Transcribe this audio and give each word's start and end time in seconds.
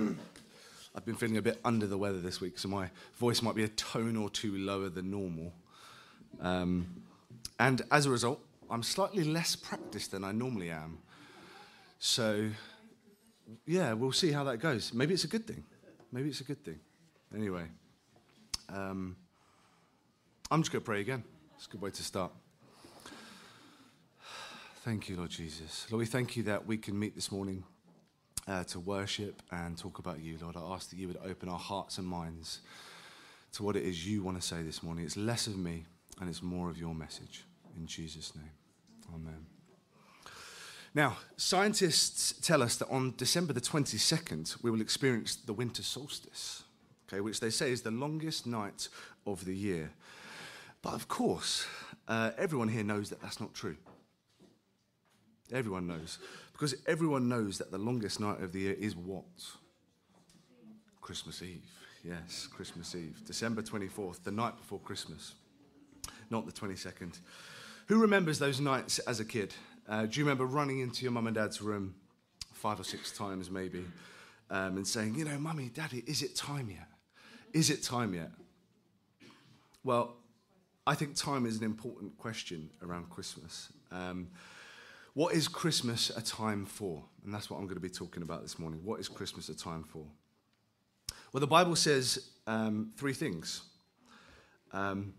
I've 0.94 1.04
been 1.04 1.14
feeling 1.14 1.36
a 1.36 1.42
bit 1.42 1.58
under 1.64 1.86
the 1.86 1.98
weather 1.98 2.20
this 2.20 2.40
week, 2.40 2.58
so 2.58 2.68
my 2.68 2.88
voice 3.18 3.42
might 3.42 3.54
be 3.54 3.64
a 3.64 3.68
tone 3.68 4.16
or 4.16 4.30
two 4.30 4.56
lower 4.56 4.88
than 4.88 5.10
normal. 5.10 5.52
Um, 6.40 7.02
and 7.58 7.82
as 7.90 8.06
a 8.06 8.10
result, 8.10 8.40
I'm 8.70 8.82
slightly 8.82 9.24
less 9.24 9.56
practiced 9.56 10.12
than 10.12 10.24
I 10.24 10.32
normally 10.32 10.70
am. 10.70 10.98
So, 11.98 12.50
yeah, 13.66 13.92
we'll 13.92 14.12
see 14.12 14.32
how 14.32 14.44
that 14.44 14.58
goes. 14.58 14.94
Maybe 14.94 15.12
it's 15.14 15.24
a 15.24 15.28
good 15.28 15.46
thing. 15.46 15.64
Maybe 16.12 16.28
it's 16.28 16.40
a 16.40 16.44
good 16.44 16.64
thing. 16.64 16.80
Anyway, 17.34 17.64
um, 18.68 19.16
I'm 20.50 20.62
just 20.62 20.72
going 20.72 20.82
to 20.82 20.86
pray 20.86 21.00
again. 21.00 21.22
It's 21.56 21.66
a 21.66 21.70
good 21.70 21.80
way 21.80 21.90
to 21.90 22.02
start. 22.02 22.32
Thank 24.84 25.08
you, 25.08 25.16
Lord 25.16 25.30
Jesus. 25.30 25.86
Lord, 25.90 26.00
we 26.00 26.06
thank 26.06 26.36
you 26.36 26.42
that 26.44 26.66
we 26.66 26.78
can 26.78 26.98
meet 26.98 27.14
this 27.14 27.30
morning 27.30 27.64
uh, 28.46 28.64
to 28.64 28.80
worship 28.80 29.42
and 29.50 29.76
talk 29.76 29.98
about 29.98 30.20
you, 30.20 30.38
Lord. 30.40 30.56
I 30.56 30.60
ask 30.60 30.90
that 30.90 30.96
you 30.96 31.08
would 31.08 31.18
open 31.24 31.48
our 31.48 31.58
hearts 31.58 31.98
and 31.98 32.06
minds 32.06 32.60
to 33.52 33.62
what 33.62 33.76
it 33.76 33.82
is 33.82 34.06
you 34.06 34.22
want 34.22 34.40
to 34.40 34.46
say 34.46 34.62
this 34.62 34.82
morning. 34.82 35.04
It's 35.04 35.16
less 35.16 35.46
of 35.46 35.56
me 35.56 35.84
and 36.20 36.28
it's 36.28 36.42
more 36.42 36.70
of 36.70 36.78
your 36.78 36.94
message. 36.94 37.44
In 37.76 37.86
Jesus' 37.86 38.34
name, 38.34 38.50
amen. 39.14 39.46
Now, 40.94 41.18
scientists 41.36 42.34
tell 42.42 42.62
us 42.62 42.76
that 42.76 42.88
on 42.88 43.14
December 43.16 43.52
the 43.52 43.60
22nd, 43.60 44.62
we 44.62 44.70
will 44.70 44.80
experience 44.80 45.36
the 45.36 45.52
winter 45.52 45.82
solstice, 45.82 46.64
okay, 47.08 47.20
which 47.20 47.38
they 47.38 47.50
say 47.50 47.70
is 47.70 47.82
the 47.82 47.92
longest 47.92 48.46
night 48.46 48.88
of 49.26 49.44
the 49.44 49.54
year. 49.54 49.92
But 50.82 50.94
of 50.94 51.06
course, 51.06 51.66
uh, 52.08 52.32
everyone 52.36 52.68
here 52.68 52.82
knows 52.82 53.08
that 53.10 53.20
that's 53.20 53.40
not 53.40 53.54
true. 53.54 53.76
Everyone 55.52 55.86
knows. 55.86 56.18
Because 56.60 56.74
everyone 56.86 57.26
knows 57.26 57.56
that 57.56 57.70
the 57.70 57.78
longest 57.78 58.20
night 58.20 58.42
of 58.42 58.52
the 58.52 58.60
year 58.60 58.76
is 58.78 58.94
what? 58.94 59.24
Christmas 61.00 61.40
Eve. 61.40 61.64
Yes, 62.04 62.46
Christmas 62.52 62.94
Eve. 62.94 63.18
December 63.26 63.62
24th, 63.62 64.22
the 64.24 64.30
night 64.30 64.58
before 64.58 64.78
Christmas, 64.80 65.32
not 66.28 66.44
the 66.44 66.52
22nd. 66.52 67.18
Who 67.86 67.98
remembers 67.98 68.38
those 68.38 68.60
nights 68.60 68.98
as 68.98 69.20
a 69.20 69.24
kid? 69.24 69.54
Uh, 69.88 70.04
do 70.04 70.20
you 70.20 70.26
remember 70.26 70.44
running 70.44 70.80
into 70.80 71.02
your 71.02 71.12
mum 71.12 71.28
and 71.28 71.34
dad's 71.34 71.62
room 71.62 71.94
five 72.52 72.78
or 72.78 72.84
six 72.84 73.10
times, 73.10 73.50
maybe, 73.50 73.86
um, 74.50 74.76
and 74.76 74.86
saying, 74.86 75.14
you 75.14 75.24
know, 75.24 75.38
mummy, 75.38 75.70
daddy, 75.72 76.04
is 76.06 76.20
it 76.22 76.36
time 76.36 76.68
yet? 76.68 76.88
Is 77.54 77.70
it 77.70 77.82
time 77.82 78.12
yet? 78.12 78.32
Well, 79.82 80.14
I 80.86 80.94
think 80.94 81.14
time 81.14 81.46
is 81.46 81.56
an 81.56 81.64
important 81.64 82.18
question 82.18 82.68
around 82.82 83.08
Christmas. 83.08 83.72
Um, 83.90 84.28
what 85.20 85.34
is 85.34 85.48
Christmas 85.48 86.08
a 86.08 86.22
time 86.22 86.64
for? 86.64 87.04
And 87.26 87.34
that's 87.34 87.50
what 87.50 87.58
I'm 87.58 87.64
going 87.64 87.74
to 87.74 87.80
be 87.82 87.90
talking 87.90 88.22
about 88.22 88.40
this 88.40 88.58
morning. 88.58 88.80
What 88.82 89.00
is 89.00 89.06
Christmas 89.06 89.50
a 89.50 89.54
time 89.54 89.84
for? 89.84 90.06
Well, 91.30 91.42
the 91.42 91.46
Bible 91.46 91.76
says 91.76 92.30
um, 92.46 92.92
three 92.96 93.12
things. 93.12 93.60
Um, 94.72 95.12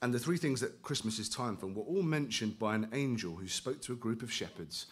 and 0.00 0.14
the 0.14 0.20
three 0.20 0.36
things 0.36 0.60
that 0.60 0.80
Christmas 0.82 1.18
is 1.18 1.28
time 1.28 1.56
for 1.56 1.66
were 1.66 1.82
all 1.82 2.04
mentioned 2.04 2.56
by 2.60 2.76
an 2.76 2.88
angel 2.92 3.34
who 3.34 3.48
spoke 3.48 3.82
to 3.82 3.92
a 3.92 3.96
group 3.96 4.22
of 4.22 4.32
shepherds 4.32 4.86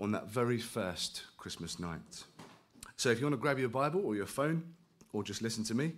on 0.00 0.10
that 0.10 0.26
very 0.26 0.58
first 0.58 1.22
Christmas 1.36 1.78
night. 1.78 2.24
So 2.96 3.08
if 3.10 3.20
you 3.20 3.26
want 3.26 3.34
to 3.34 3.40
grab 3.40 3.60
your 3.60 3.68
Bible 3.68 4.04
or 4.04 4.16
your 4.16 4.26
phone 4.26 4.64
or 5.12 5.22
just 5.22 5.42
listen 5.42 5.62
to 5.62 5.76
me, 5.76 5.92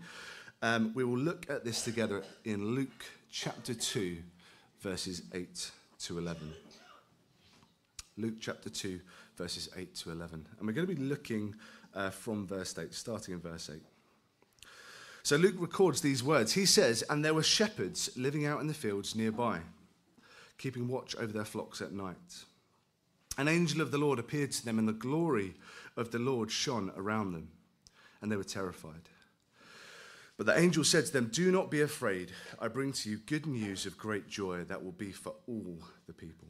um, 0.61 0.93
we 0.95 1.05
will 1.05 1.17
look 1.17 1.49
at 1.49 1.65
this 1.65 1.83
together 1.83 2.23
in 2.45 2.75
Luke 2.75 3.07
chapter 3.31 3.73
2, 3.73 4.19
verses 4.83 5.23
8 5.33 5.71
to 6.01 6.19
11. 6.19 6.53
Luke 8.17 8.35
chapter 8.41 8.71
2, 8.71 9.01
verses 9.37 9.69
8 9.77 9.95
to 9.97 10.13
11. 10.13 10.47
And 10.59 10.67
we're 10.67 10.73
going 10.73 10.87
to 10.87 10.95
be 10.95 11.01
looking 11.01 11.55
uh, 11.95 12.11
from 12.11 12.47
verse 12.47 12.77
8, 12.79 12.95
starting 12.95 13.35
in 13.35 13.41
verse 13.41 13.71
8. 13.73 13.81
So 15.23 15.37
Luke 15.37 15.57
records 15.59 16.01
these 16.01 16.23
words. 16.23 16.53
He 16.53 16.67
says, 16.67 17.03
And 17.09 17.25
there 17.25 17.35
were 17.35 17.43
shepherds 17.43 18.11
living 18.17 18.47
out 18.47 18.61
in 18.61 18.67
the 18.67 18.75
fields 18.75 19.17
nearby, 19.17 19.61
keeping 20.59 20.87
watch 20.87 21.17
over 21.17 21.33
their 21.33 21.45
flocks 21.45 21.81
at 21.81 21.93
night. 21.93 22.45
An 23.37 23.49
angel 23.49 23.81
of 23.81 23.91
the 23.91 23.99
Lord 23.99 24.19
appeared 24.19 24.53
to 24.53 24.65
them, 24.65 24.79
and 24.79 24.87
the 24.87 24.93
glory 24.93 25.55
of 25.97 26.11
the 26.11 26.19
Lord 26.19 26.51
shone 26.51 26.93
around 26.97 27.33
them, 27.33 27.49
and 28.21 28.31
they 28.31 28.37
were 28.37 28.45
terrified. 28.45 29.09
But 30.37 30.47
the 30.47 30.59
angel 30.59 30.85
said 30.85 31.07
to 31.07 31.13
them, 31.13 31.31
Do 31.33 31.51
not 31.51 31.71
be 31.71 31.81
afraid. 31.81 32.33
I 32.61 32.69
bring 32.69 32.93
to 32.93 33.11
you 33.11 33.19
good 33.19 33.47
news 33.47 33.87
of 33.87 33.97
great 33.97 34.29
joy 34.29 34.65
that 34.65 34.85
will 34.85 34.93
be 34.93 35.11
for 35.11 35.35
all 35.49 35.79
the 36.07 36.13
people. 36.13 36.49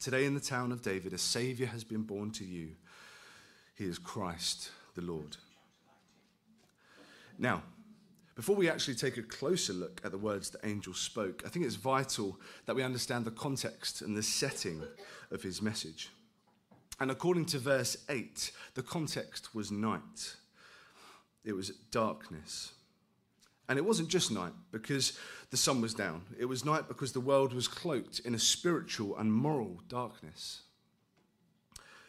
Today 0.00 0.26
in 0.26 0.34
the 0.34 0.40
town 0.40 0.70
of 0.70 0.80
David, 0.80 1.12
a 1.12 1.18
Savior 1.18 1.66
has 1.66 1.82
been 1.82 2.02
born 2.02 2.30
to 2.32 2.44
you. 2.44 2.76
He 3.74 3.84
is 3.84 3.98
Christ 3.98 4.70
the 4.94 5.02
Lord. 5.02 5.36
Now, 7.36 7.62
before 8.36 8.54
we 8.54 8.70
actually 8.70 8.94
take 8.94 9.16
a 9.16 9.22
closer 9.22 9.72
look 9.72 10.00
at 10.04 10.12
the 10.12 10.18
words 10.18 10.50
the 10.50 10.64
angel 10.64 10.94
spoke, 10.94 11.42
I 11.44 11.48
think 11.48 11.64
it's 11.64 11.74
vital 11.74 12.38
that 12.66 12.76
we 12.76 12.84
understand 12.84 13.24
the 13.24 13.32
context 13.32 14.00
and 14.00 14.16
the 14.16 14.22
setting 14.22 14.82
of 15.32 15.42
his 15.42 15.60
message. 15.60 16.10
And 17.00 17.10
according 17.10 17.46
to 17.46 17.58
verse 17.58 17.96
8, 18.08 18.52
the 18.74 18.82
context 18.82 19.52
was 19.52 19.72
night, 19.72 20.36
it 21.44 21.54
was 21.54 21.70
darkness. 21.90 22.72
And 23.68 23.78
it 23.78 23.84
wasn't 23.84 24.08
just 24.08 24.30
night 24.30 24.52
because 24.72 25.18
the 25.50 25.56
sun 25.56 25.80
was 25.80 25.92
down. 25.92 26.22
It 26.38 26.46
was 26.46 26.64
night 26.64 26.88
because 26.88 27.12
the 27.12 27.20
world 27.20 27.52
was 27.52 27.68
cloaked 27.68 28.20
in 28.20 28.34
a 28.34 28.38
spiritual 28.38 29.16
and 29.18 29.32
moral 29.32 29.82
darkness. 29.88 30.62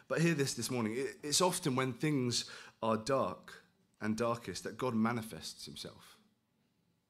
But 0.08 0.22
hear 0.22 0.34
this 0.34 0.54
this 0.54 0.70
morning 0.70 0.96
it's 1.22 1.40
often 1.40 1.76
when 1.76 1.92
things 1.92 2.46
are 2.82 2.96
dark 2.96 3.62
and 4.00 4.16
darkest 4.16 4.64
that 4.64 4.78
God 4.78 4.94
manifests 4.94 5.66
himself. 5.66 6.16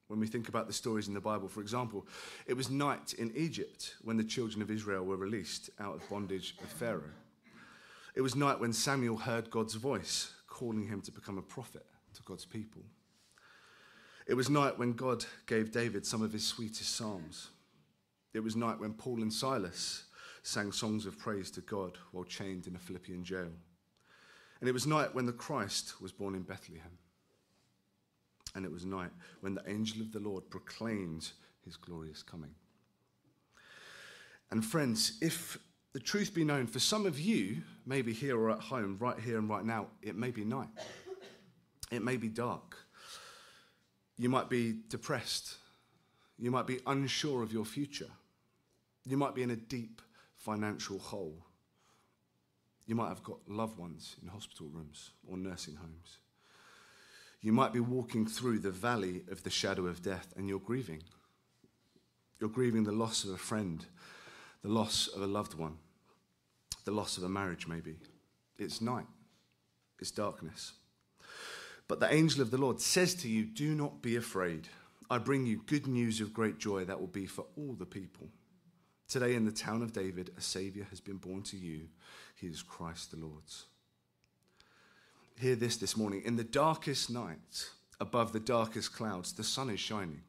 When 0.09 0.19
we 0.19 0.27
think 0.27 0.49
about 0.49 0.66
the 0.66 0.72
stories 0.72 1.06
in 1.06 1.15
the 1.15 1.21
Bible, 1.21 1.47
for 1.47 1.60
example, 1.60 2.05
it 2.47 2.55
was 2.55 2.69
night 2.69 3.15
in 3.15 3.33
Egypt 3.37 3.94
when 4.03 4.16
the 4.16 4.25
children 4.25 4.60
of 4.60 4.71
Israel 4.71 5.05
were 5.05 5.16
released 5.16 5.71
out 5.78 5.94
of 5.94 6.09
bondage 6.10 6.56
of 6.60 6.69
Pharaoh. 6.69 7.15
It 8.16 8.21
was 8.21 8.34
night 8.34 8.59
when 8.59 8.72
Samuel 8.72 9.16
heard 9.16 9.50
God's 9.50 9.75
voice 9.75 10.33
calling 10.49 10.89
him 10.89 11.00
to 11.03 11.12
become 11.12 11.39
a 11.39 11.43
prophet 11.43 11.87
to 12.15 12.22
God's 12.25 12.44
people. 12.44 12.83
It 14.30 14.36
was 14.36 14.48
night 14.48 14.78
when 14.78 14.92
God 14.92 15.24
gave 15.46 15.72
David 15.72 16.06
some 16.06 16.22
of 16.22 16.32
his 16.32 16.46
sweetest 16.46 16.94
psalms. 16.94 17.48
It 18.32 18.38
was 18.38 18.54
night 18.54 18.78
when 18.78 18.92
Paul 18.92 19.22
and 19.22 19.32
Silas 19.32 20.04
sang 20.44 20.70
songs 20.70 21.04
of 21.04 21.18
praise 21.18 21.50
to 21.50 21.60
God 21.62 21.98
while 22.12 22.22
chained 22.22 22.68
in 22.68 22.76
a 22.76 22.78
Philippian 22.78 23.24
jail. 23.24 23.50
And 24.60 24.68
it 24.68 24.72
was 24.72 24.86
night 24.86 25.16
when 25.16 25.26
the 25.26 25.32
Christ 25.32 26.00
was 26.00 26.12
born 26.12 26.36
in 26.36 26.42
Bethlehem. 26.42 26.96
And 28.54 28.64
it 28.64 28.70
was 28.70 28.84
night 28.84 29.10
when 29.41 29.56
the 29.56 29.68
angel 29.68 30.00
of 30.00 30.12
the 30.12 30.20
Lord 30.20 30.48
proclaimed 30.48 31.32
his 31.64 31.76
glorious 31.76 32.22
coming. 32.22 32.54
And 34.52 34.64
friends, 34.64 35.18
if 35.20 35.58
the 35.92 35.98
truth 35.98 36.32
be 36.32 36.44
known, 36.44 36.68
for 36.68 36.78
some 36.78 37.04
of 37.04 37.18
you, 37.18 37.62
maybe 37.84 38.12
here 38.12 38.38
or 38.38 38.52
at 38.52 38.60
home, 38.60 38.97
right 39.00 39.18
here 39.18 39.38
and 39.38 39.50
right 39.50 39.64
now, 39.64 39.88
it 40.02 40.14
may 40.14 40.30
be 40.30 40.44
night. 40.44 40.68
It 41.91 42.04
may 42.04 42.16
be 42.16 42.28
dark. 42.28 42.76
You 44.20 44.28
might 44.28 44.50
be 44.50 44.75
depressed. 44.91 45.54
You 46.38 46.50
might 46.50 46.66
be 46.66 46.81
unsure 46.86 47.42
of 47.42 47.54
your 47.54 47.64
future. 47.64 48.10
You 49.06 49.16
might 49.16 49.34
be 49.34 49.42
in 49.42 49.50
a 49.50 49.56
deep 49.56 50.03
financial 50.36 50.98
hole. 50.98 51.47
You 52.84 52.97
might 52.97 53.09
have 53.09 53.22
got 53.25 53.38
loved 53.48 53.78
ones 53.78 54.16
in 54.20 54.28
hospital 54.28 54.66
rooms 54.70 55.12
or 55.26 55.38
nursing 55.38 55.76
homes. 55.76 56.19
You 57.41 57.54
might 57.54 57.72
be 57.72 57.80
walking 57.80 58.26
through 58.26 58.59
the 58.59 58.70
valley 58.70 59.22
of 59.30 59.42
the 59.42 59.48
shadow 59.48 59.86
of 59.86 60.03
death 60.03 60.34
and 60.36 60.47
you're 60.47 60.59
grieving. 60.59 61.03
You're 62.41 62.50
grieving 62.50 62.84
the 62.84 62.92
loss 62.92 63.25
of 63.25 63.30
a 63.30 63.38
friend, 63.38 63.82
the 64.60 64.69
loss 64.69 65.09
of 65.09 65.22
a 65.22 65.26
loved 65.26 65.54
one, 65.54 65.78
the 66.84 66.91
loss 66.91 67.16
of 67.16 67.22
a 67.22 67.28
marriage, 67.30 67.66
maybe. 67.66 67.97
It's 68.59 68.82
night, 68.82 69.06
it's 69.98 70.10
darkness. 70.10 70.74
But 71.91 71.98
the 71.98 72.15
angel 72.15 72.41
of 72.41 72.53
the 72.53 72.57
Lord 72.57 72.81
says 72.81 73.16
to 73.16 73.28
you, 73.28 73.45
Do 73.45 73.75
not 73.75 74.01
be 74.01 74.15
afraid. 74.15 74.69
I 75.10 75.19
bring 75.19 75.45
you 75.45 75.65
good 75.66 75.89
news 75.89 76.21
of 76.21 76.33
great 76.33 76.57
joy 76.57 76.84
that 76.84 77.01
will 77.01 77.09
be 77.09 77.27
for 77.27 77.47
all 77.57 77.72
the 77.72 77.84
people. 77.84 78.28
Today, 79.09 79.34
in 79.34 79.45
the 79.45 79.51
town 79.51 79.83
of 79.83 79.92
David, 79.92 80.31
a 80.39 80.41
Savior 80.41 80.87
has 80.91 81.01
been 81.01 81.16
born 81.16 81.42
to 81.42 81.57
you. 81.57 81.89
He 82.37 82.47
is 82.47 82.63
Christ 82.63 83.10
the 83.10 83.16
Lord. 83.16 83.42
Hear 85.41 85.57
this 85.57 85.78
this 85.78 85.97
morning. 85.97 86.22
In 86.25 86.37
the 86.37 86.45
darkest 86.45 87.10
night, 87.10 87.71
above 87.98 88.33
the 88.33 88.39
darkest 88.39 88.95
clouds, 88.95 89.33
the 89.33 89.43
sun 89.43 89.69
is 89.69 89.81
shining. 89.81 90.22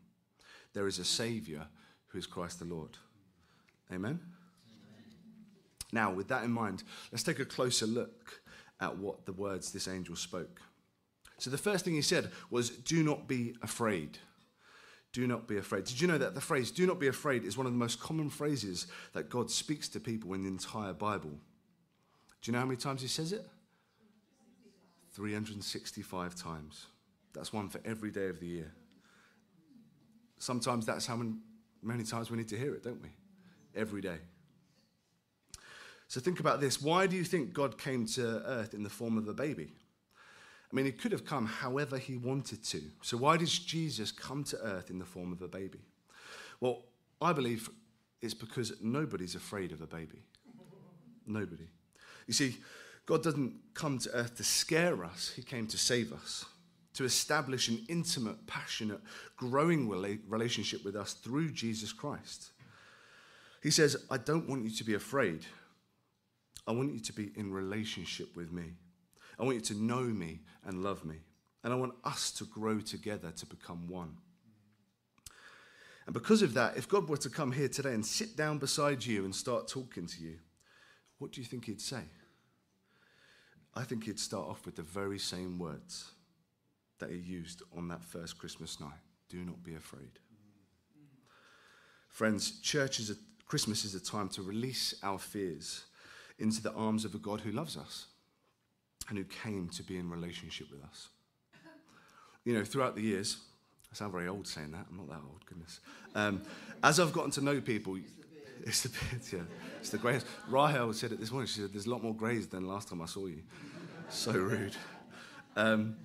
There 0.74 0.88
is 0.88 0.98
a 0.98 1.06
Savior 1.06 1.68
who 2.08 2.18
is 2.18 2.26
Christ 2.26 2.58
the 2.58 2.66
Lord. 2.66 2.98
Amen? 3.94 4.20
Amen? 4.20 4.20
Now, 5.94 6.12
with 6.12 6.28
that 6.30 6.44
in 6.44 6.52
mind, 6.52 6.82
let's 7.12 7.22
take 7.22 7.38
a 7.38 7.46
closer 7.46 7.86
look 7.86 8.42
at 8.80 8.98
what 8.98 9.28
the 9.28 9.34
words 9.34 9.72
this 9.72 9.88
angel 9.88 10.16
spoke. 10.16 10.60
So 11.42 11.50
the 11.50 11.58
first 11.58 11.84
thing 11.84 11.96
he 11.96 12.04
said 12.04 12.30
was, 12.52 12.70
Do 12.70 13.02
not 13.02 13.28
be 13.28 13.56
afraid. 13.64 14.20
Do 15.12 15.26
not 15.26 15.48
be 15.48 15.58
afraid. 15.58 15.86
Did 15.86 16.00
you 16.00 16.08
know 16.08 16.20
that 16.20 16.36
the 16.36 16.40
phrase, 16.40 16.70
do 16.70 16.86
not 16.86 17.00
be 17.00 17.08
afraid, 17.08 17.44
is 17.44 17.58
one 17.58 17.66
of 17.66 17.74
the 17.74 17.80
most 17.80 18.00
common 18.00 18.30
phrases 18.30 18.86
that 19.14 19.28
God 19.28 19.50
speaks 19.50 19.90
to 19.90 20.00
people 20.00 20.36
in 20.36 20.44
the 20.44 20.50
entire 20.50 20.94
Bible? 20.94 21.32
Do 21.32 21.38
you 22.44 22.54
know 22.54 22.60
how 22.60 22.66
many 22.66 22.78
times 22.78 23.02
he 23.02 23.08
says 23.08 23.34
it? 23.34 23.44
365 25.14 26.36
times. 26.36 26.86
That's 27.34 27.52
one 27.52 27.70
for 27.70 27.82
every 27.86 28.12
day 28.12 28.28
of 28.28 28.40
the 28.40 28.46
year. 28.46 28.72
Sometimes 30.38 30.86
that's 30.86 31.08
how 31.08 31.16
many, 31.18 32.04
times 32.04 32.30
we 32.30 32.38
need 32.38 32.50
to 32.50 32.58
hear 32.58 32.76
it, 32.76 32.84
don't 32.84 33.02
we? 33.02 33.10
Every 33.76 34.02
day. 34.02 34.20
So 36.08 36.22
think 36.22 36.40
about 36.40 36.62
this. 36.62 36.80
Why 36.80 37.08
do 37.08 37.16
you 37.16 37.24
think 37.24 37.52
God 37.52 37.80
came 37.80 38.06
to 38.10 38.44
earth 38.46 38.76
in 38.76 38.84
the 38.84 38.90
form 38.92 39.18
of 39.18 39.28
a 39.28 39.34
baby? 39.34 39.74
I 40.72 40.76
mean, 40.76 40.86
he 40.86 40.92
could 40.92 41.12
have 41.12 41.26
come 41.26 41.46
however 41.46 41.98
he 41.98 42.16
wanted 42.16 42.64
to. 42.66 42.82
So 43.02 43.18
why 43.18 43.38
does 43.38 43.60
Jesus 43.60 44.12
come 44.12 44.44
to 44.46 44.58
earth 44.62 44.90
in 44.90 45.00
the 45.00 45.06
form 45.06 45.34
of 45.34 45.42
a 45.42 45.48
baby? 45.48 45.80
Well, 46.62 46.84
I 47.22 47.34
believe 47.34 47.70
it's 48.22 48.34
because 48.34 48.74
nobody's 48.82 49.36
afraid 49.36 49.72
of 49.74 49.82
a 49.82 49.88
baby. 49.88 50.24
Nobody. 51.28 51.68
You 52.28 52.34
see, 52.34 52.58
God 53.06 53.24
doesn't 53.24 53.54
come 53.74 54.00
to 54.00 54.12
earth 54.12 54.38
to 54.38 54.44
scare 54.44 55.04
us, 55.04 55.34
He 55.36 55.42
came 55.42 55.68
to 55.68 55.78
save 55.78 56.14
us, 56.14 56.46
to 56.94 57.04
establish 57.04 57.68
an 57.68 57.84
intimate, 57.90 58.48
passionate, 58.48 59.02
growing 59.36 59.90
relationship 59.90 60.86
with 60.86 60.96
us 60.96 61.14
through 61.14 61.52
Jesus 61.52 61.92
Christ. 61.92 62.52
He 63.62 63.72
says, 63.72 64.06
I 64.10 64.18
don't 64.18 64.48
want 64.48 64.64
you 64.64 64.72
to 64.72 64.84
be 64.84 64.94
afraid. 64.94 65.46
I 66.66 66.72
want 66.72 66.94
you 66.94 67.00
to 67.00 67.14
be 67.14 67.32
in 67.36 67.52
relationship 67.52 68.36
with 68.36 68.52
me. 68.52 68.74
I 69.42 69.44
want 69.44 69.56
you 69.56 69.76
to 69.76 69.82
know 69.82 70.02
me 70.02 70.42
and 70.64 70.84
love 70.84 71.04
me. 71.04 71.16
And 71.64 71.74
I 71.74 71.76
want 71.76 71.96
us 72.04 72.32
to 72.34 72.46
grow 72.46 72.80
together 72.80 73.32
to 73.32 73.46
become 73.48 73.88
one. 73.88 74.18
And 76.06 76.14
because 76.14 76.44
of 76.44 76.54
that, 76.54 76.78
if 76.78 76.88
God 76.88 77.10
were 77.10 77.18
to 77.18 77.30
come 77.30 77.52
here 77.52 77.68
today 77.68 77.94
and 77.94 78.06
sit 78.06 78.38
down 78.38 78.60
beside 78.60 79.04
you 79.04 79.26
and 79.26 79.34
start 79.34 79.68
talking 79.68 80.06
to 80.06 80.22
you, 80.22 80.36
what 81.18 81.32
do 81.32 81.42
you 81.42 81.48
think 81.48 81.66
he'd 81.66 81.82
say? 81.82 82.04
I 83.74 83.84
think 83.84 84.06
he'd 84.06 84.20
start 84.20 84.48
off 84.48 84.66
with 84.66 84.76
the 84.76 84.84
very 84.84 85.20
same 85.20 85.58
words 85.58 86.12
that 87.00 87.10
he 87.10 87.18
used 87.18 87.64
on 87.76 87.88
that 87.88 88.04
first 88.04 88.38
Christmas 88.38 88.80
night 88.80 89.00
do 89.28 89.38
not 89.44 89.64
be 89.64 89.74
afraid. 89.74 90.20
Friends, 92.10 92.60
church 92.60 93.00
is 93.00 93.10
a, 93.10 93.16
Christmas 93.46 93.86
is 93.86 93.96
a 93.96 94.00
time 94.00 94.30
to 94.30 94.42
release 94.42 94.94
our 95.02 95.18
fears 95.18 95.86
into 96.38 96.62
the 96.62 96.74
arms 96.74 97.06
of 97.06 97.16
a 97.16 97.20
God 97.20 97.42
who 97.42 97.52
loves 97.52 97.78
us 97.78 98.08
and 99.10 99.18
who 99.18 99.24
came 99.24 99.70
to 99.70 99.84
be 99.84 99.98
in 99.98 100.10
relationship 100.10 100.68
with 100.72 100.84
us. 100.84 101.10
You 102.44 102.54
know, 102.54 102.64
throughout 102.64 102.96
the 102.96 103.02
years, 103.02 103.38
I 103.92 103.96
sound 103.96 104.12
very 104.12 104.28
old 104.28 104.48
saying 104.48 104.72
that. 104.72 104.86
I'm 104.90 104.98
not 104.98 105.10
that 105.10 105.22
old, 105.28 105.46
goodness. 105.46 105.80
Um, 106.16 106.42
as 106.84 107.00
I've 107.00 107.14
gotten 107.14 107.32
to 107.32 107.42
know 107.42 107.62
people, 107.62 107.98
it's 108.64 108.84
the 108.84 108.90
bit, 108.90 109.34
yeah. 109.34 109.40
It's 109.80 109.90
the 109.90 109.98
greys. 109.98 110.26
Rahel 110.48 110.94
said 110.94 111.12
it 111.12 111.20
this 111.20 111.32
morning. 111.32 111.48
She 111.48 111.62
said, 111.62 111.74
There's 111.74 111.86
a 111.86 111.90
lot 111.90 112.04
more 112.04 112.16
greys 112.16 112.48
than 112.48 112.68
last 112.68 112.90
time 112.90 113.02
I 113.02 113.06
saw 113.06 113.28
you. 113.28 113.42
So 114.10 114.32
rude. 114.32 114.76
Um, 115.56 115.98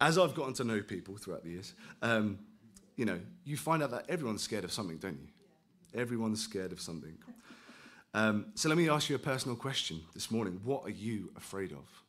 as 0.00 0.18
I've 0.18 0.34
gotten 0.34 0.54
to 0.54 0.64
know 0.64 0.82
people 0.82 1.16
throughout 1.16 1.42
the 1.42 1.50
years, 1.50 1.74
um, 2.02 2.38
you 2.96 3.04
know, 3.04 3.18
you 3.44 3.56
find 3.56 3.82
out 3.82 3.90
that 3.90 4.04
everyone's 4.08 4.42
scared 4.42 4.64
of 4.64 4.72
something, 4.72 4.98
don't 4.98 5.18
you? 5.18 6.00
Everyone's 6.00 6.42
scared 6.42 6.72
of 6.72 6.80
something. 6.80 7.16
Um, 8.14 8.46
so 8.54 8.68
let 8.68 8.78
me 8.78 8.88
ask 8.88 9.08
you 9.08 9.16
a 9.16 9.18
personal 9.18 9.56
question 9.56 10.00
this 10.14 10.30
morning. 10.30 10.60
What 10.64 10.84
are 10.84 10.90
you 10.90 11.30
afraid 11.36 11.72
of? 11.72 12.05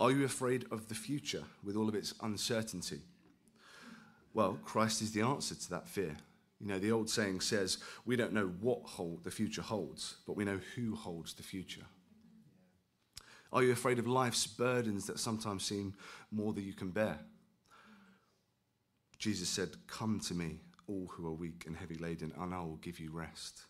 Are 0.00 0.12
you 0.12 0.24
afraid 0.24 0.64
of 0.70 0.88
the 0.88 0.94
future 0.94 1.42
with 1.64 1.76
all 1.76 1.88
of 1.88 1.94
its 1.94 2.14
uncertainty? 2.22 3.00
Well, 4.32 4.58
Christ 4.64 5.02
is 5.02 5.12
the 5.12 5.22
answer 5.22 5.56
to 5.56 5.70
that 5.70 5.88
fear. 5.88 6.16
You 6.60 6.68
know, 6.68 6.78
the 6.78 6.92
old 6.92 7.10
saying 7.10 7.40
says, 7.40 7.78
we 8.04 8.16
don't 8.16 8.32
know 8.32 8.52
what 8.60 8.82
hold 8.84 9.24
the 9.24 9.30
future 9.30 9.62
holds, 9.62 10.16
but 10.26 10.36
we 10.36 10.44
know 10.44 10.60
who 10.74 10.94
holds 10.94 11.34
the 11.34 11.42
future. 11.42 11.84
Are 13.52 13.62
you 13.62 13.72
afraid 13.72 13.98
of 13.98 14.06
life's 14.06 14.46
burdens 14.46 15.06
that 15.06 15.18
sometimes 15.18 15.64
seem 15.64 15.94
more 16.30 16.52
than 16.52 16.64
you 16.64 16.74
can 16.74 16.90
bear? 16.90 17.18
Jesus 19.18 19.48
said, 19.48 19.70
Come 19.86 20.20
to 20.20 20.34
me, 20.34 20.60
all 20.86 21.08
who 21.12 21.26
are 21.26 21.32
weak 21.32 21.64
and 21.66 21.76
heavy 21.76 21.96
laden, 21.96 22.32
and 22.38 22.54
I 22.54 22.60
will 22.60 22.76
give 22.76 23.00
you 23.00 23.10
rest. 23.10 23.62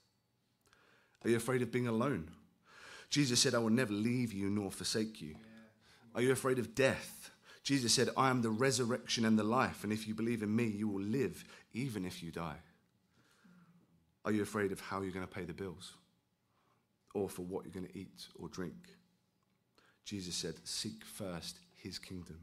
Are 1.25 1.30
you 1.30 1.36
afraid 1.36 1.62
of 1.62 1.72
being 1.72 1.88
alone? 1.88 2.30
Jesus 3.08 3.40
said, 3.40 3.54
I 3.54 3.58
will 3.58 3.70
never 3.70 3.92
leave 3.92 4.32
you 4.32 4.50
nor 4.50 4.70
forsake 4.70 5.20
you. 5.22 5.36
Are 6.14 6.22
you 6.22 6.32
afraid 6.32 6.58
of 6.58 6.75
death? 6.75 7.31
Jesus 7.62 7.93
said, 7.93 8.08
I 8.16 8.31
am 8.31 8.43
the 8.43 8.50
resurrection 8.50 9.25
and 9.25 9.38
the 9.38 9.44
life, 9.44 9.84
and 9.84 9.93
if 9.93 10.08
you 10.08 10.14
believe 10.14 10.43
in 10.43 10.55
me, 10.55 10.64
you 10.64 10.88
will 10.88 11.02
live 11.02 11.44
even 11.72 12.05
if 12.05 12.22
you 12.22 12.31
die. 12.31 12.56
Are 14.25 14.32
you 14.32 14.43
afraid 14.43 14.72
of 14.72 14.81
how 14.81 15.02
you're 15.02 15.12
going 15.12 15.26
to 15.26 15.32
pay 15.32 15.44
the 15.44 15.52
bills? 15.52 15.93
Or 17.14 17.28
for 17.28 17.43
what 17.43 17.64
you're 17.64 17.72
going 17.72 17.87
to 17.87 17.99
eat 17.99 18.26
or 18.38 18.49
drink? 18.49 18.75
Jesus 20.05 20.34
said, 20.34 20.55
Seek 20.64 21.05
first 21.05 21.58
his 21.76 21.99
kingdom 21.99 22.40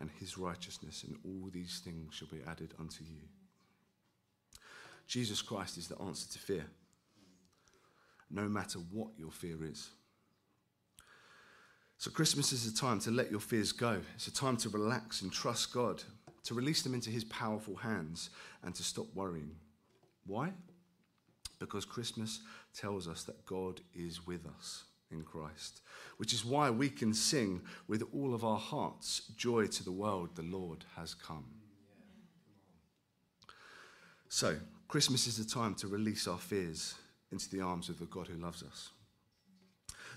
and 0.00 0.10
his 0.18 0.36
righteousness, 0.36 1.04
and 1.04 1.16
all 1.24 1.48
these 1.50 1.80
things 1.84 2.14
shall 2.14 2.28
be 2.28 2.42
added 2.46 2.74
unto 2.78 3.04
you. 3.04 3.22
Jesus 5.06 5.40
Christ 5.42 5.78
is 5.78 5.88
the 5.88 6.00
answer 6.00 6.32
to 6.32 6.38
fear, 6.38 6.66
no 8.30 8.48
matter 8.48 8.80
what 8.90 9.10
your 9.16 9.30
fear 9.30 9.64
is. 9.64 9.90
So, 12.06 12.12
Christmas 12.12 12.52
is 12.52 12.68
a 12.68 12.72
time 12.72 13.00
to 13.00 13.10
let 13.10 13.32
your 13.32 13.40
fears 13.40 13.72
go. 13.72 14.00
It's 14.14 14.28
a 14.28 14.32
time 14.32 14.56
to 14.58 14.68
relax 14.68 15.22
and 15.22 15.32
trust 15.32 15.72
God, 15.72 16.04
to 16.44 16.54
release 16.54 16.82
them 16.82 16.94
into 16.94 17.10
His 17.10 17.24
powerful 17.24 17.74
hands, 17.74 18.30
and 18.62 18.72
to 18.76 18.84
stop 18.84 19.06
worrying. 19.12 19.50
Why? 20.24 20.52
Because 21.58 21.84
Christmas 21.84 22.42
tells 22.72 23.08
us 23.08 23.24
that 23.24 23.44
God 23.44 23.80
is 23.92 24.24
with 24.24 24.46
us 24.46 24.84
in 25.10 25.24
Christ, 25.24 25.80
which 26.18 26.32
is 26.32 26.44
why 26.44 26.70
we 26.70 26.88
can 26.90 27.12
sing 27.12 27.60
with 27.88 28.04
all 28.14 28.34
of 28.34 28.44
our 28.44 28.60
hearts 28.60 29.22
Joy 29.36 29.66
to 29.66 29.82
the 29.82 29.90
world, 29.90 30.28
the 30.36 30.42
Lord 30.42 30.84
has 30.94 31.12
come. 31.12 31.46
So, 34.28 34.58
Christmas 34.86 35.26
is 35.26 35.40
a 35.40 35.48
time 35.48 35.74
to 35.74 35.88
release 35.88 36.28
our 36.28 36.38
fears 36.38 36.94
into 37.32 37.50
the 37.50 37.62
arms 37.62 37.88
of 37.88 37.98
the 37.98 38.06
God 38.06 38.28
who 38.28 38.40
loves 38.40 38.62
us. 38.62 38.90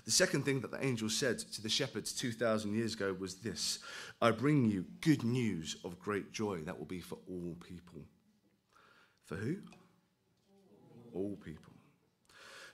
The 0.04 0.10
second 0.10 0.44
thing 0.44 0.60
that 0.60 0.70
the 0.70 0.84
angel 0.84 1.08
said 1.08 1.38
to 1.38 1.62
the 1.62 1.68
shepherds 1.68 2.12
2,000 2.12 2.74
years 2.74 2.94
ago 2.94 3.14
was 3.18 3.36
this 3.36 3.80
I 4.20 4.30
bring 4.30 4.64
you 4.64 4.84
good 5.00 5.24
news 5.24 5.76
of 5.84 5.98
great 5.98 6.32
joy 6.32 6.58
that 6.62 6.78
will 6.78 6.86
be 6.86 7.00
for 7.00 7.18
all 7.28 7.56
people. 7.66 8.02
For 9.24 9.36
who? 9.36 9.56
All 11.12 11.36
people. 11.36 11.72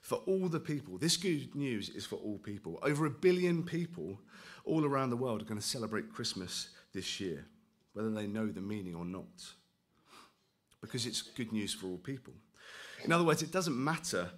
For 0.01 0.15
all 0.25 0.47
the 0.47 0.59
people. 0.59 0.97
This 0.97 1.17
good 1.17 1.53
news 1.55 1.89
is 1.89 2.05
for 2.05 2.15
all 2.15 2.37
people. 2.37 2.79
Over 2.81 3.05
a 3.05 3.11
billion 3.11 3.63
people 3.63 4.19
all 4.63 4.85
around 4.85 5.09
the 5.09 5.17
world 5.17 5.41
are 5.41 5.45
going 5.45 5.59
to 5.59 5.65
celebrate 5.65 6.13
Christmas 6.13 6.69
this 6.93 7.19
year, 7.19 7.45
whether 7.93 8.09
they 8.11 8.27
know 8.27 8.47
the 8.47 8.61
meaning 8.61 8.95
or 8.95 9.05
not. 9.05 9.27
Because 10.81 11.05
it's 11.05 11.21
good 11.21 11.51
news 11.51 11.73
for 11.73 11.87
all 11.87 11.97
people. 11.97 12.33
In 13.03 13.11
other 13.11 13.23
words, 13.23 13.43
it 13.43 13.51
doesn't 13.51 13.77
matter 13.77 14.31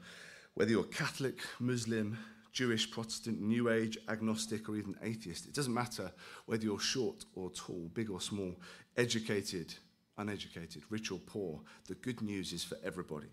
whether 0.56 0.72
you're 0.72 0.84
Catholic, 0.84 1.40
Muslim, 1.60 2.18
Jewish, 2.52 2.90
Protestant, 2.90 3.42
New 3.42 3.70
Age, 3.70 3.98
agnostic, 4.08 4.68
or 4.70 4.76
even 4.76 4.96
atheist. 5.04 5.46
It 5.48 5.54
doesn't 5.54 5.74
matter 5.74 6.12
whether 6.46 6.64
you're 6.64 6.80
short 6.80 7.26
or 7.36 7.50
tall, 7.52 7.90
big 7.94 8.10
or 8.10 8.20
small, 8.22 8.56
educated, 8.98 9.74
uneducated, 10.18 10.84
rich 10.90 11.12
or 11.12 11.20
poor. 11.20 11.62
The 11.88 11.96
good 11.96 12.22
news 12.22 12.54
is 12.54 12.64
for 12.64 12.78
everybody. 12.84 13.30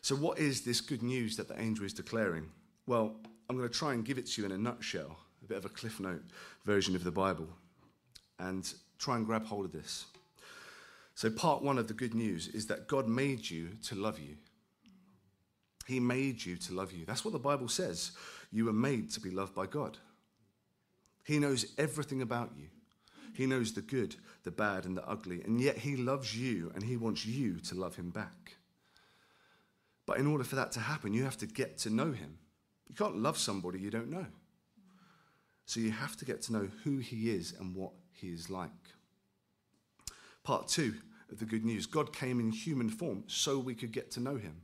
So, 0.00 0.14
what 0.14 0.38
is 0.38 0.62
this 0.62 0.80
good 0.80 1.02
news 1.02 1.36
that 1.36 1.48
the 1.48 1.58
angel 1.60 1.86
is 1.86 1.94
declaring? 1.94 2.50
Well, 2.86 3.16
I'm 3.48 3.56
going 3.56 3.68
to 3.68 3.74
try 3.74 3.94
and 3.94 4.04
give 4.04 4.18
it 4.18 4.26
to 4.26 4.42
you 4.42 4.46
in 4.46 4.52
a 4.52 4.58
nutshell, 4.58 5.16
a 5.42 5.46
bit 5.46 5.56
of 5.56 5.64
a 5.64 5.70
cliff 5.70 6.00
note 6.00 6.22
version 6.64 6.94
of 6.94 7.04
the 7.04 7.10
Bible, 7.10 7.48
and 8.38 8.70
try 8.98 9.16
and 9.16 9.24
grab 9.24 9.46
hold 9.46 9.64
of 9.64 9.72
this. 9.72 10.06
So, 11.14 11.30
part 11.30 11.62
one 11.62 11.78
of 11.78 11.88
the 11.88 11.94
good 11.94 12.14
news 12.14 12.48
is 12.48 12.66
that 12.66 12.88
God 12.88 13.08
made 13.08 13.48
you 13.48 13.70
to 13.84 13.94
love 13.94 14.18
you. 14.18 14.36
He 15.86 16.00
made 16.00 16.44
you 16.44 16.56
to 16.56 16.74
love 16.74 16.92
you. 16.92 17.04
That's 17.04 17.24
what 17.24 17.32
the 17.32 17.38
Bible 17.38 17.68
says. 17.68 18.12
You 18.50 18.66
were 18.66 18.72
made 18.72 19.10
to 19.12 19.20
be 19.20 19.30
loved 19.30 19.54
by 19.54 19.66
God. 19.66 19.98
He 21.24 21.38
knows 21.38 21.66
everything 21.78 22.22
about 22.22 22.52
you. 22.56 22.68
He 23.34 23.46
knows 23.46 23.72
the 23.72 23.82
good, 23.82 24.14
the 24.44 24.50
bad, 24.50 24.84
and 24.84 24.96
the 24.96 25.06
ugly. 25.08 25.42
And 25.42 25.60
yet 25.60 25.78
He 25.78 25.96
loves 25.96 26.36
you 26.36 26.70
and 26.74 26.84
He 26.84 26.96
wants 26.96 27.26
you 27.26 27.58
to 27.60 27.74
love 27.74 27.96
Him 27.96 28.10
back. 28.10 28.56
But 30.06 30.18
in 30.18 30.26
order 30.26 30.44
for 30.44 30.56
that 30.56 30.72
to 30.72 30.80
happen, 30.80 31.12
you 31.14 31.24
have 31.24 31.38
to 31.38 31.46
get 31.46 31.78
to 31.78 31.90
know 31.90 32.12
Him. 32.12 32.38
You 32.88 32.94
can't 32.94 33.16
love 33.16 33.38
somebody 33.38 33.80
you 33.80 33.90
don't 33.90 34.10
know. 34.10 34.26
So 35.66 35.80
you 35.80 35.90
have 35.90 36.16
to 36.18 36.24
get 36.24 36.42
to 36.42 36.52
know 36.52 36.68
who 36.84 36.98
He 36.98 37.30
is 37.30 37.54
and 37.58 37.74
what 37.74 37.92
He 38.12 38.28
is 38.28 38.50
like. 38.50 38.70
Part 40.44 40.68
two 40.68 40.94
of 41.32 41.38
the 41.38 41.46
good 41.46 41.64
news 41.64 41.86
God 41.86 42.12
came 42.12 42.38
in 42.38 42.52
human 42.52 42.90
form 42.90 43.24
so 43.26 43.58
we 43.58 43.74
could 43.74 43.92
get 43.92 44.10
to 44.12 44.20
know 44.20 44.36
Him. 44.36 44.60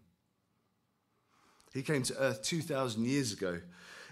He 1.72 1.82
came 1.82 2.02
to 2.04 2.18
earth 2.18 2.42
2,000 2.42 3.04
years 3.04 3.32
ago 3.32 3.60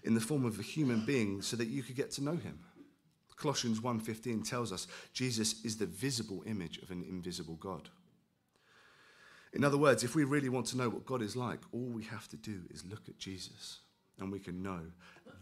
in 0.05 0.15
the 0.15 0.21
form 0.21 0.45
of 0.45 0.59
a 0.59 0.63
human 0.63 1.05
being 1.05 1.43
so 1.43 1.57
that 1.57 1.69
you 1.69 1.83
could 1.83 1.97
get 1.97 2.11
to 2.13 2.25
know 2.25 2.37
him. 2.37 2.61
Colossians 3.37 3.81
1:15 3.81 4.43
tells 4.43 4.73
us 4.73 4.87
Jesus 5.13 5.65
is 5.65 5.77
the 5.77 5.87
visible 5.87 6.43
image 6.47 6.79
of 6.79 6.91
an 6.91 7.05
invisible 7.05 7.57
God. 7.57 7.89
In 9.53 9.65
other 9.65 9.79
words, 9.79 10.03
if 10.05 10.15
we 10.15 10.25
really 10.25 10.49
want 10.49 10.67
to 10.67 10.77
know 10.77 10.89
what 10.89 11.07
God 11.07 11.23
is 11.23 11.37
like, 11.37 11.61
all 11.73 11.89
we 11.89 12.05
have 12.05 12.29
to 12.29 12.37
do 12.37 12.63
is 12.71 12.85
look 12.85 13.09
at 13.09 13.19
Jesus. 13.19 13.81
and 14.19 14.33
we 14.33 14.41
can 14.41 14.63
know 14.63 14.81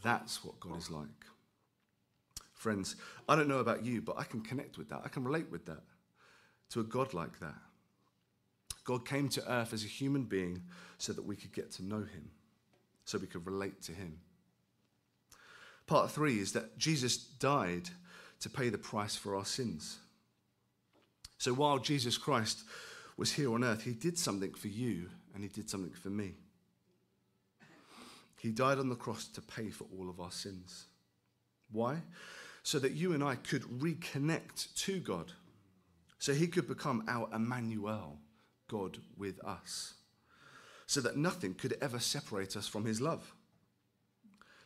that's 0.03 0.45
what 0.45 0.61
God 0.61 0.79
is 0.79 0.91
like. 0.91 1.25
Friends, 2.53 2.97
I 3.29 3.37
don't 3.37 3.49
know 3.49 3.59
about 3.59 3.85
you, 3.85 4.03
but 4.03 4.19
I 4.19 4.25
can 4.25 4.41
connect 4.41 4.79
with 4.79 4.89
that. 4.91 5.03
I 5.05 5.09
can 5.09 5.25
relate 5.25 5.51
with 5.51 5.67
that 5.67 5.83
to 6.71 6.81
a 6.81 6.85
God 6.85 7.15
like 7.15 7.39
that. 7.41 7.55
God 8.87 9.05
came 9.07 9.29
to 9.31 9.53
earth 9.53 9.73
as 9.73 9.85
a 9.85 9.89
human 9.89 10.23
being 10.23 10.63
so 10.97 11.13
that 11.13 11.27
we 11.27 11.37
could 11.37 11.53
get 11.53 11.73
to 11.73 11.85
know 11.85 11.99
him, 11.99 12.31
so 13.05 13.19
we 13.19 13.27
could 13.27 13.45
relate 13.45 13.83
to 13.83 13.93
him. 13.93 14.21
Part 15.87 16.11
three 16.11 16.39
is 16.39 16.53
that 16.53 16.79
Jesus 16.79 17.17
died 17.17 17.91
to 18.41 18.49
pay 18.49 18.69
the 18.69 18.79
price 18.79 19.17
for 19.17 19.37
our 19.37 19.45
sins. 19.45 19.99
So 21.39 21.53
while 21.53 21.79
Jesus 21.79 22.17
Christ 22.17 22.61
was 23.17 23.33
here 23.33 23.53
on 23.53 23.65
earth, 23.65 23.83
he 23.83 23.93
did 23.93 24.19
something 24.19 24.55
for 24.55 24.69
you 24.69 25.11
and 25.35 25.43
he 25.43 25.49
did 25.49 25.69
something 25.69 25.93
for 25.93 26.11
me. 26.11 26.35
He 28.39 28.51
died 28.53 28.79
on 28.79 28.89
the 28.89 28.95
cross 28.95 29.27
to 29.29 29.41
pay 29.41 29.71
for 29.71 29.87
all 29.99 30.09
of 30.09 30.21
our 30.21 30.31
sins. 30.31 30.87
Why? 31.73 32.03
So 32.63 32.79
that 32.79 32.93
you 32.93 33.13
and 33.13 33.23
I 33.23 33.35
could 33.35 33.63
reconnect 33.63 34.75
to 34.85 35.01
God. 35.01 35.33
So 36.19 36.33
he 36.33 36.47
could 36.47 36.69
become 36.69 37.05
our 37.09 37.29
Emmanuel, 37.35 38.19
God 38.69 38.99
with 39.17 39.43
us. 39.45 39.95
So 40.87 41.01
that 41.01 41.17
nothing 41.17 41.55
could 41.55 41.77
ever 41.81 41.99
separate 41.99 42.57
us 42.57 42.69
from 42.69 42.85
his 42.85 43.01
love. 43.01 43.35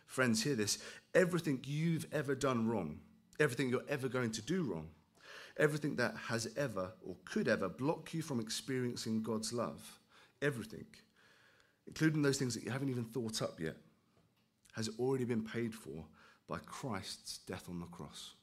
Friends, 0.06 0.42
hear 0.42 0.54
this. 0.54 0.78
Everything 1.14 1.60
you've 1.64 2.06
ever 2.12 2.34
done 2.34 2.68
wrong, 2.68 3.00
everything 3.38 3.70
you're 3.70 3.84
ever 3.88 4.08
going 4.08 4.32
to 4.32 4.42
do 4.42 4.64
wrong, 4.64 4.88
everything 5.56 5.96
that 5.96 6.14
has 6.28 6.48
ever 6.56 6.92
or 7.06 7.16
could 7.24 7.48
ever 7.48 7.68
block 7.68 8.12
you 8.12 8.20
from 8.20 8.40
experiencing 8.40 9.22
God's 9.22 9.52
love, 9.52 9.98
everything, 10.42 10.86
including 11.86 12.22
those 12.22 12.38
things 12.38 12.54
that 12.54 12.64
you 12.64 12.70
haven't 12.70 12.90
even 12.90 13.04
thought 13.04 13.40
up 13.40 13.60
yet, 13.60 13.76
has 14.74 14.90
already 14.98 15.24
been 15.24 15.44
paid 15.44 15.74
for 15.74 16.04
by 16.48 16.58
Christ's 16.66 17.38
death 17.38 17.66
on 17.68 17.80
the 17.80 17.86
cross. 17.86 18.34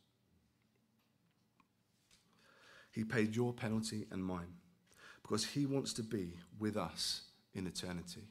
He 2.92 3.04
paid 3.04 3.36
your 3.36 3.54
penalty 3.54 4.06
and 4.12 4.24
mine 4.24 4.54
because 5.28 5.44
he 5.46 5.66
wants 5.66 5.92
to 5.94 6.04
be 6.04 6.30
with 6.58 6.78
us 6.78 7.22
in 7.54 7.68
eternity. 7.68 8.24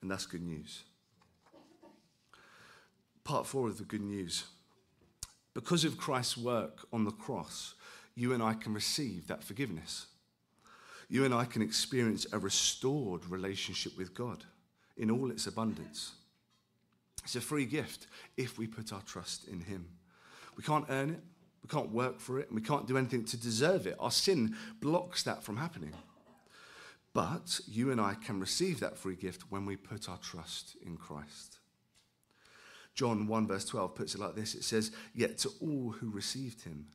And 0.00 0.10
that's 0.10 0.24
good 0.24 0.42
news. 0.42 0.82
Part 3.22 3.46
four 3.46 3.68
of 3.68 3.78
the 3.78 3.84
good 3.84 4.00
news. 4.00 4.44
Because 5.54 5.84
of 5.84 5.98
Christ's 5.98 6.38
work 6.38 6.86
on 6.92 7.04
the 7.04 7.10
cross, 7.10 7.74
you 8.14 8.32
and 8.32 8.42
I 8.42 8.54
can 8.54 8.72
receive 8.72 9.26
that 9.26 9.44
forgiveness. 9.44 10.06
You 11.08 11.26
and 11.26 11.34
I 11.34 11.44
can 11.44 11.60
experience 11.60 12.26
a 12.32 12.38
restored 12.38 13.26
relationship 13.26 13.96
with 13.98 14.14
God 14.14 14.44
in 14.96 15.10
all 15.10 15.30
its 15.30 15.46
abundance. 15.46 16.12
It's 17.24 17.36
a 17.36 17.40
free 17.40 17.66
gift 17.66 18.06
if 18.38 18.58
we 18.58 18.66
put 18.66 18.92
our 18.92 19.02
trust 19.02 19.46
in 19.48 19.60
Him. 19.60 19.86
We 20.56 20.64
can't 20.64 20.86
earn 20.88 21.10
it, 21.10 21.20
we 21.62 21.68
can't 21.68 21.92
work 21.92 22.18
for 22.18 22.40
it, 22.40 22.48
and 22.48 22.56
we 22.56 22.66
can't 22.66 22.88
do 22.88 22.96
anything 22.96 23.24
to 23.26 23.36
deserve 23.36 23.86
it. 23.86 23.96
Our 24.00 24.10
sin 24.10 24.56
blocks 24.80 25.22
that 25.24 25.44
from 25.44 25.58
happening. 25.58 25.92
But 27.14 27.60
you 27.66 27.90
and 27.90 28.00
I 28.00 28.14
can 28.14 28.40
receive 28.40 28.80
that 28.80 28.96
free 28.96 29.16
gift 29.16 29.44
when 29.50 29.66
we 29.66 29.76
put 29.76 30.08
our 30.08 30.18
trust 30.18 30.76
in 30.84 30.96
Christ. 30.96 31.58
John 32.94 33.26
1, 33.26 33.46
verse 33.46 33.64
12 33.64 33.94
puts 33.94 34.14
it 34.14 34.20
like 34.20 34.34
this 34.34 34.54
it 34.54 34.64
says, 34.64 34.92
Yet 35.14 35.38
to 35.38 35.50
all 35.60 35.92
who 35.92 36.10
received 36.10 36.62
him, 36.62 36.86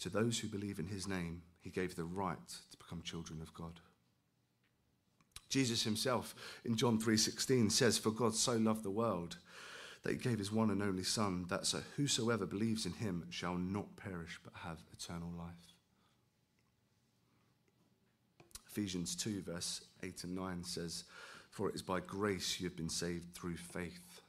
to 0.00 0.08
those 0.08 0.38
who 0.38 0.48
believe 0.48 0.78
in 0.78 0.86
his 0.86 1.08
name, 1.08 1.42
he 1.60 1.70
gave 1.70 1.96
the 1.96 2.04
right 2.04 2.48
to 2.70 2.76
become 2.76 3.02
children 3.02 3.40
of 3.42 3.52
God. 3.54 3.80
Jesus 5.48 5.82
himself 5.84 6.34
in 6.64 6.76
John 6.76 7.00
3:16 7.00 7.70
says 7.72 7.98
for 7.98 8.10
God 8.10 8.34
so 8.34 8.56
loved 8.56 8.82
the 8.82 8.90
world 8.90 9.38
that 10.02 10.12
he 10.12 10.18
gave 10.18 10.38
his 10.38 10.52
one 10.52 10.70
and 10.70 10.82
only 10.82 11.02
son 11.02 11.46
that 11.48 11.66
so 11.66 11.82
whosoever 11.96 12.46
believes 12.46 12.86
in 12.86 12.92
him 12.92 13.26
shall 13.30 13.56
not 13.56 13.96
perish 13.96 14.38
but 14.44 14.52
have 14.60 14.78
eternal 14.92 15.30
life. 15.30 15.77
Ephesians 18.78 19.16
2 19.16 19.42
verse 19.42 19.80
8 20.04 20.22
and 20.22 20.36
9 20.36 20.62
says 20.62 21.02
for 21.50 21.68
it 21.68 21.74
is 21.74 21.82
by 21.82 21.98
grace 21.98 22.60
you 22.60 22.68
have 22.68 22.76
been 22.76 22.88
saved 22.88 23.34
through 23.34 23.56
faith. 23.56 24.20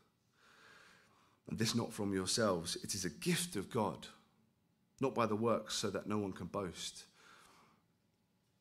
And 1.48 1.60
this 1.60 1.75
not 1.75 1.94
from 1.94 2.15
yourselves 2.15 2.75
it 2.84 2.96
is 2.96 3.06
a 3.06 3.12
gift 3.12 3.56
of 3.56 3.70
God 3.70 4.08
not 5.00 5.13
by 5.13 5.27
the 5.27 5.36
works 5.36 5.75
so 5.75 5.91
that 5.91 6.08
no 6.08 6.18
one 6.18 6.34
can 6.34 6.48
boast. 6.48 7.03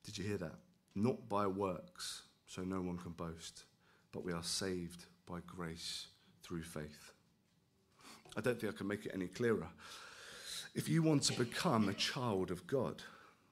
Did 0.05 0.19
you 0.19 0.25
hear 0.25 0.37
that? 0.37 0.57
Not 0.95 1.27
by 1.27 1.47
works 1.47 2.21
so 2.47 2.61
no 2.61 2.83
one 2.83 2.99
can 2.99 3.13
boast, 3.13 3.65
but 4.13 4.25
we 4.25 4.33
are 4.35 4.43
saved 4.43 5.07
by 5.25 5.39
grace 5.47 6.09
through 6.43 6.65
faith. 6.65 7.13
I 8.37 8.43
don't 8.43 8.61
think 8.61 8.75
I 8.75 8.77
can 8.77 8.89
make 8.89 9.07
it 9.07 9.13
any 9.15 9.29
clearer. 9.29 9.69
If 10.75 10.87
you 10.87 11.03
want 11.03 11.23
to 11.25 11.39
become 11.39 11.89
a 11.89 11.95
child 11.95 12.51
of 12.51 12.67
God, 12.67 13.03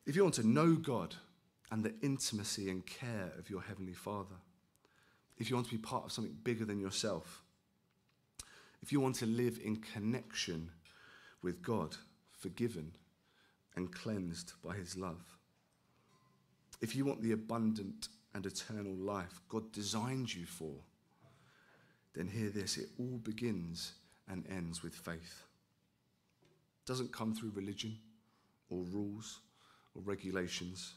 if 0.05 0.15
you 0.15 0.23
want 0.23 0.35
to 0.35 0.47
know 0.47 0.75
God 0.75 1.17
and 1.71 1.85
the 1.85 1.95
intimacy 2.03 2.71
and 2.71 2.87
care 2.87 3.33
of 3.39 3.51
your 3.51 3.63
Heavenly 3.63 3.95
Father, 3.95 4.37
if 5.39 5.51
you 5.51 5.57
want 5.57 5.69
to 5.69 5.75
be 5.75 5.83
part 5.83 6.05
of 6.05 6.13
something 6.13 6.37
bigger 6.45 6.65
than 6.65 6.81
yourself, 6.81 7.43
if 8.83 8.93
you 8.93 9.01
want 9.01 9.17
to 9.17 9.27
live 9.27 9.59
in 9.63 9.77
connection 9.77 10.71
with 11.43 11.63
God, 11.63 11.97
forgiven 12.39 12.93
and 13.75 13.93
cleansed 13.93 14.53
by 14.65 14.77
His 14.77 14.97
love, 14.97 15.37
if 16.81 16.95
you 16.95 17.05
want 17.05 17.23
the 17.23 17.33
abundant 17.33 18.09
and 18.35 18.45
eternal 18.45 18.95
life 18.95 19.41
God 19.49 19.73
designed 19.73 20.33
you 20.33 20.45
for, 20.45 20.75
then 22.15 22.29
hear 22.29 22.51
this 22.51 22.77
it 22.79 22.89
all 22.99 23.19
begins 23.23 23.93
and 24.29 24.45
ends 24.51 24.83
with 24.83 24.95
faith. 24.95 25.45
It 26.83 26.87
doesn't 26.87 27.13
come 27.13 27.35
through 27.35 27.53
religion 27.55 27.99
or 28.71 28.85
rules 28.85 29.41
or 29.95 30.03
regulations, 30.03 30.95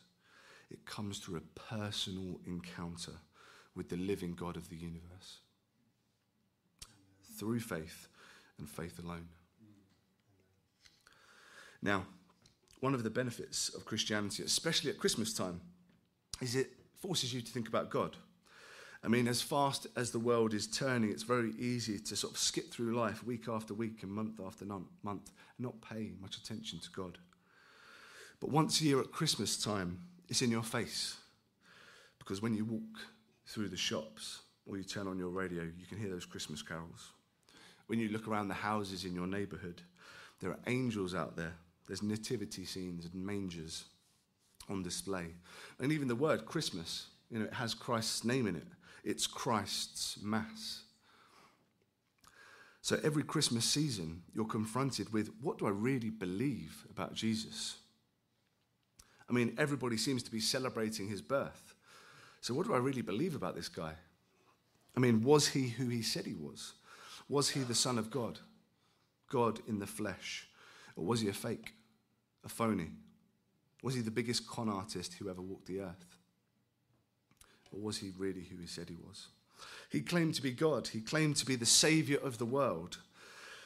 it 0.69 0.85
comes 0.85 1.19
through 1.19 1.37
a 1.37 1.59
personal 1.59 2.39
encounter 2.45 3.13
with 3.75 3.89
the 3.89 3.97
living 3.97 4.33
God 4.33 4.57
of 4.57 4.69
the 4.69 4.75
universe. 4.75 5.39
Through 7.37 7.61
faith 7.61 8.07
and 8.57 8.69
faith 8.69 8.99
alone. 9.03 9.29
Now, 11.81 12.05
one 12.81 12.93
of 12.93 13.03
the 13.03 13.09
benefits 13.09 13.69
of 13.69 13.85
Christianity, 13.85 14.43
especially 14.43 14.89
at 14.89 14.97
Christmas 14.97 15.33
time, 15.33 15.61
is 16.41 16.55
it 16.55 16.71
forces 17.01 17.33
you 17.33 17.41
to 17.41 17.51
think 17.51 17.67
about 17.67 17.89
God. 17.89 18.15
I 19.03 19.07
mean, 19.07 19.27
as 19.27 19.41
fast 19.41 19.87
as 19.95 20.11
the 20.11 20.19
world 20.19 20.53
is 20.53 20.67
turning, 20.67 21.09
it's 21.09 21.23
very 21.23 21.53
easy 21.57 21.99
to 21.99 22.15
sort 22.17 22.33
of 22.33 22.39
skip 22.39 22.69
through 22.69 22.95
life 22.95 23.23
week 23.23 23.47
after 23.47 23.73
week 23.73 24.03
and 24.03 24.11
month 24.11 24.41
after 24.45 24.65
month 24.65 24.87
and 25.05 25.21
not 25.57 25.81
pay 25.81 26.11
much 26.21 26.37
attention 26.37 26.79
to 26.79 26.89
God. 26.91 27.17
But 28.41 28.51
once 28.51 28.81
a 28.81 28.83
year 28.83 28.99
at 28.99 29.11
Christmas 29.11 29.61
time, 29.61 29.99
it's 30.29 30.41
in 30.41 30.51
your 30.51 30.63
face. 30.63 31.17
Because 32.19 32.41
when 32.41 32.53
you 32.53 32.63
walk 32.63 33.01
through 33.47 33.69
the 33.69 33.77
shops 33.77 34.41
or 34.65 34.77
you 34.77 34.83
turn 34.83 35.07
on 35.07 35.17
your 35.17 35.29
radio, 35.29 35.63
you 35.63 35.85
can 35.87 35.97
hear 35.97 36.09
those 36.09 36.25
Christmas 36.25 36.61
carols. 36.61 37.11
When 37.87 37.99
you 37.99 38.09
look 38.09 38.27
around 38.27 38.47
the 38.47 38.53
houses 38.53 39.03
in 39.03 39.15
your 39.15 39.25
neighborhood, 39.25 39.81
there 40.39 40.51
are 40.51 40.59
angels 40.67 41.15
out 41.15 41.35
there. 41.35 41.55
There's 41.87 42.03
nativity 42.03 42.65
scenes 42.65 43.09
and 43.11 43.25
mangers 43.25 43.85
on 44.69 44.83
display. 44.83 45.25
And 45.79 45.91
even 45.91 46.07
the 46.07 46.15
word 46.15 46.45
Christmas, 46.45 47.07
you 47.31 47.39
know, 47.39 47.45
it 47.45 47.53
has 47.53 47.73
Christ's 47.73 48.23
name 48.23 48.45
in 48.45 48.55
it. 48.55 48.67
It's 49.03 49.25
Christ's 49.25 50.19
Mass. 50.21 50.83
So 52.81 52.99
every 53.03 53.23
Christmas 53.23 53.65
season, 53.65 54.21
you're 54.33 54.45
confronted 54.45 55.11
with 55.11 55.31
what 55.41 55.57
do 55.57 55.65
I 55.65 55.71
really 55.71 56.11
believe 56.11 56.85
about 56.91 57.13
Jesus? 57.13 57.77
I 59.29 59.33
mean, 59.33 59.53
everybody 59.57 59.97
seems 59.97 60.23
to 60.23 60.31
be 60.31 60.39
celebrating 60.39 61.07
his 61.07 61.21
birth. 61.21 61.75
So, 62.41 62.53
what 62.53 62.65
do 62.65 62.73
I 62.73 62.77
really 62.77 63.01
believe 63.01 63.35
about 63.35 63.55
this 63.55 63.69
guy? 63.69 63.93
I 64.95 64.99
mean, 64.99 65.23
was 65.23 65.49
he 65.49 65.69
who 65.69 65.87
he 65.87 66.01
said 66.01 66.25
he 66.25 66.33
was? 66.33 66.73
Was 67.27 67.49
he 67.49 67.61
the 67.61 67.75
Son 67.75 67.97
of 67.97 68.09
God? 68.09 68.39
God 69.29 69.59
in 69.67 69.79
the 69.79 69.87
flesh? 69.87 70.47
Or 70.95 71.05
was 71.05 71.21
he 71.21 71.29
a 71.29 71.33
fake, 71.33 71.73
a 72.43 72.49
phony? 72.49 72.89
Was 73.83 73.93
he 73.93 74.01
the 74.01 74.11
biggest 74.11 74.47
con 74.47 74.67
artist 74.67 75.13
who 75.13 75.29
ever 75.29 75.41
walked 75.41 75.67
the 75.67 75.81
earth? 75.81 76.17
Or 77.71 77.79
was 77.79 77.97
he 77.97 78.11
really 78.17 78.41
who 78.41 78.57
he 78.57 78.67
said 78.67 78.89
he 78.89 78.95
was? 78.95 79.27
He 79.89 80.01
claimed 80.01 80.35
to 80.35 80.41
be 80.41 80.51
God. 80.51 80.87
He 80.87 81.01
claimed 81.01 81.35
to 81.37 81.45
be 81.45 81.55
the 81.55 81.65
savior 81.65 82.17
of 82.17 82.37
the 82.37 82.45
world. 82.45 82.97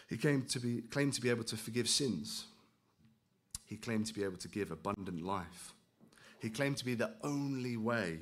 He 0.10 0.18
claimed 0.18 0.50
to 0.50 0.60
be, 0.60 0.82
claimed 0.82 1.14
to 1.14 1.22
be 1.22 1.30
able 1.30 1.46
to 1.46 1.58
forgive 1.58 1.88
sins. 1.88 2.46
He 3.74 3.78
claimed 3.78 4.06
to 4.06 4.14
be 4.14 4.24
able 4.24 4.38
to 4.38 4.48
give 4.48 4.70
abundant 4.70 5.26
life. 5.26 5.74
He 6.40 6.52
claimed 6.52 6.78
to 6.78 6.86
be 6.86 6.94
the 6.94 7.10
only 7.24 7.76
way 7.76 8.20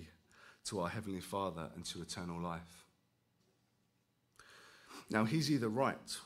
to 0.63 0.79
our 0.79 0.87
Heavenly 0.87 1.19
Father 1.19 1.69
and 1.75 1.83
to 1.87 2.01
eternal 2.01 2.41
life. 2.41 2.85
Now, 5.09 5.25
he's 5.25 5.51
either 5.51 5.67
right 5.67 6.17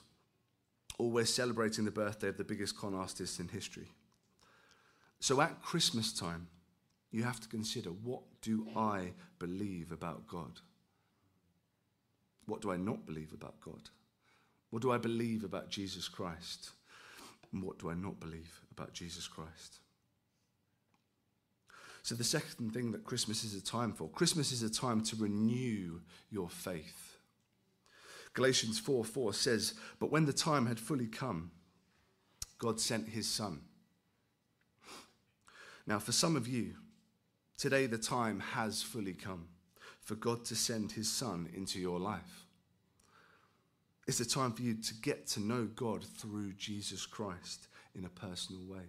or 0.99 1.09
we're 1.09 1.25
celebrating 1.25 1.85
the 1.85 1.91
birthday 1.91 2.27
of 2.27 2.37
the 2.37 2.43
biggest 2.43 2.77
con 2.77 2.93
artist 2.93 3.39
in 3.39 3.47
history. 3.47 3.87
So 5.19 5.41
at 5.41 5.59
Christmas 5.63 6.13
time, 6.13 6.45
you 7.09 7.23
have 7.23 7.39
to 7.39 7.49
consider 7.49 7.89
what 7.89 8.21
do 8.43 8.67
I 8.75 9.13
believe 9.39 9.91
about 9.91 10.27
God? 10.27 10.59
What 12.45 12.61
do 12.61 12.71
I 12.71 12.77
not 12.77 13.07
believe 13.07 13.33
about 13.33 13.59
God? 13.59 13.89
What 14.69 14.83
do 14.83 14.91
I 14.91 14.99
believe 14.99 15.43
about 15.43 15.71
Jesus 15.71 16.07
Christ? 16.07 16.69
And 17.55 17.63
what 17.63 17.79
do 17.79 17.89
I 17.89 17.93
not 17.93 18.19
believe 18.19 18.59
about 18.69 18.91
Jesus 18.91 19.29
Christ? 19.29 19.79
So, 22.03 22.13
the 22.13 22.25
second 22.25 22.73
thing 22.73 22.91
that 22.91 23.05
Christmas 23.05 23.45
is 23.45 23.55
a 23.55 23.63
time 23.63 23.93
for 23.93 24.09
Christmas 24.09 24.51
is 24.51 24.61
a 24.61 24.69
time 24.69 25.01
to 25.03 25.15
renew 25.15 26.01
your 26.29 26.49
faith. 26.49 27.17
Galatians 28.33 28.77
4 28.77 29.05
4 29.05 29.33
says, 29.33 29.73
But 29.99 30.11
when 30.11 30.25
the 30.25 30.33
time 30.33 30.65
had 30.65 30.81
fully 30.81 31.07
come, 31.07 31.51
God 32.59 32.81
sent 32.81 33.07
his 33.07 33.25
Son. 33.25 33.61
Now, 35.87 35.99
for 35.99 36.11
some 36.11 36.35
of 36.35 36.49
you, 36.49 36.73
today 37.57 37.87
the 37.87 37.97
time 37.97 38.41
has 38.41 38.83
fully 38.83 39.13
come 39.13 39.47
for 40.01 40.15
God 40.15 40.43
to 40.45 40.57
send 40.57 40.91
his 40.91 41.09
Son 41.09 41.47
into 41.55 41.79
your 41.79 42.01
life. 42.01 42.44
It's 44.07 44.19
a 44.19 44.29
time 44.29 44.51
for 44.51 44.61
you 44.61 44.75
to 44.75 44.93
get 44.95 45.27
to 45.29 45.39
know 45.39 45.65
God 45.75 46.05
through 46.05 46.53
Jesus 46.53 47.05
Christ 47.05 47.67
in 47.95 48.05
a 48.05 48.09
personal 48.09 48.61
way. 48.65 48.83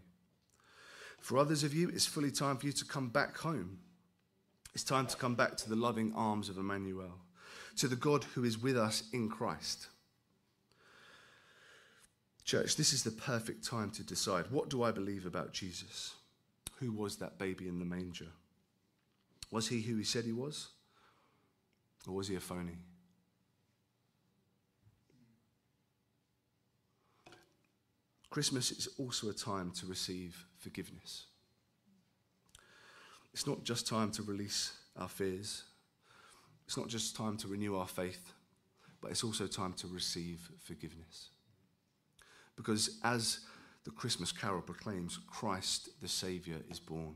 For 1.20 1.38
others 1.38 1.64
of 1.64 1.74
you, 1.74 1.88
it's 1.88 2.06
fully 2.06 2.30
time 2.30 2.56
for 2.56 2.66
you 2.66 2.72
to 2.72 2.84
come 2.84 3.08
back 3.08 3.38
home. 3.38 3.78
It's 4.74 4.84
time 4.84 5.06
to 5.06 5.16
come 5.16 5.34
back 5.34 5.56
to 5.56 5.68
the 5.68 5.76
loving 5.76 6.12
arms 6.14 6.48
of 6.48 6.58
Emmanuel, 6.58 7.14
to 7.76 7.88
the 7.88 7.96
God 7.96 8.24
who 8.34 8.44
is 8.44 8.62
with 8.62 8.76
us 8.76 9.04
in 9.12 9.28
Christ. 9.28 9.88
Church, 12.44 12.76
this 12.76 12.92
is 12.92 13.02
the 13.02 13.10
perfect 13.10 13.66
time 13.66 13.90
to 13.92 14.04
decide 14.04 14.50
what 14.50 14.68
do 14.68 14.82
I 14.82 14.92
believe 14.92 15.26
about 15.26 15.52
Jesus? 15.52 16.14
Who 16.78 16.92
was 16.92 17.16
that 17.16 17.38
baby 17.38 17.68
in 17.68 17.78
the 17.78 17.84
manger? 17.84 18.28
Was 19.50 19.68
he 19.68 19.80
who 19.80 19.96
he 19.96 20.04
said 20.04 20.24
he 20.24 20.32
was? 20.32 20.68
Or 22.06 22.14
was 22.14 22.28
he 22.28 22.36
a 22.36 22.40
phony? 22.40 22.76
Christmas 28.36 28.70
is 28.70 28.86
also 28.98 29.30
a 29.30 29.32
time 29.32 29.70
to 29.70 29.86
receive 29.86 30.44
forgiveness. 30.58 31.24
It's 33.32 33.46
not 33.46 33.64
just 33.64 33.88
time 33.88 34.10
to 34.10 34.22
release 34.22 34.72
our 34.94 35.08
fears, 35.08 35.62
it's 36.66 36.76
not 36.76 36.88
just 36.88 37.16
time 37.16 37.38
to 37.38 37.48
renew 37.48 37.78
our 37.78 37.88
faith, 37.88 38.34
but 39.00 39.10
it's 39.10 39.24
also 39.24 39.46
time 39.46 39.72
to 39.78 39.86
receive 39.86 40.50
forgiveness. 40.62 41.30
Because 42.56 42.98
as 43.04 43.38
the 43.84 43.90
Christmas 43.90 44.32
carol 44.32 44.60
proclaims, 44.60 45.18
Christ 45.26 45.88
the 46.02 46.08
Saviour 46.08 46.58
is 46.70 46.78
born. 46.78 47.14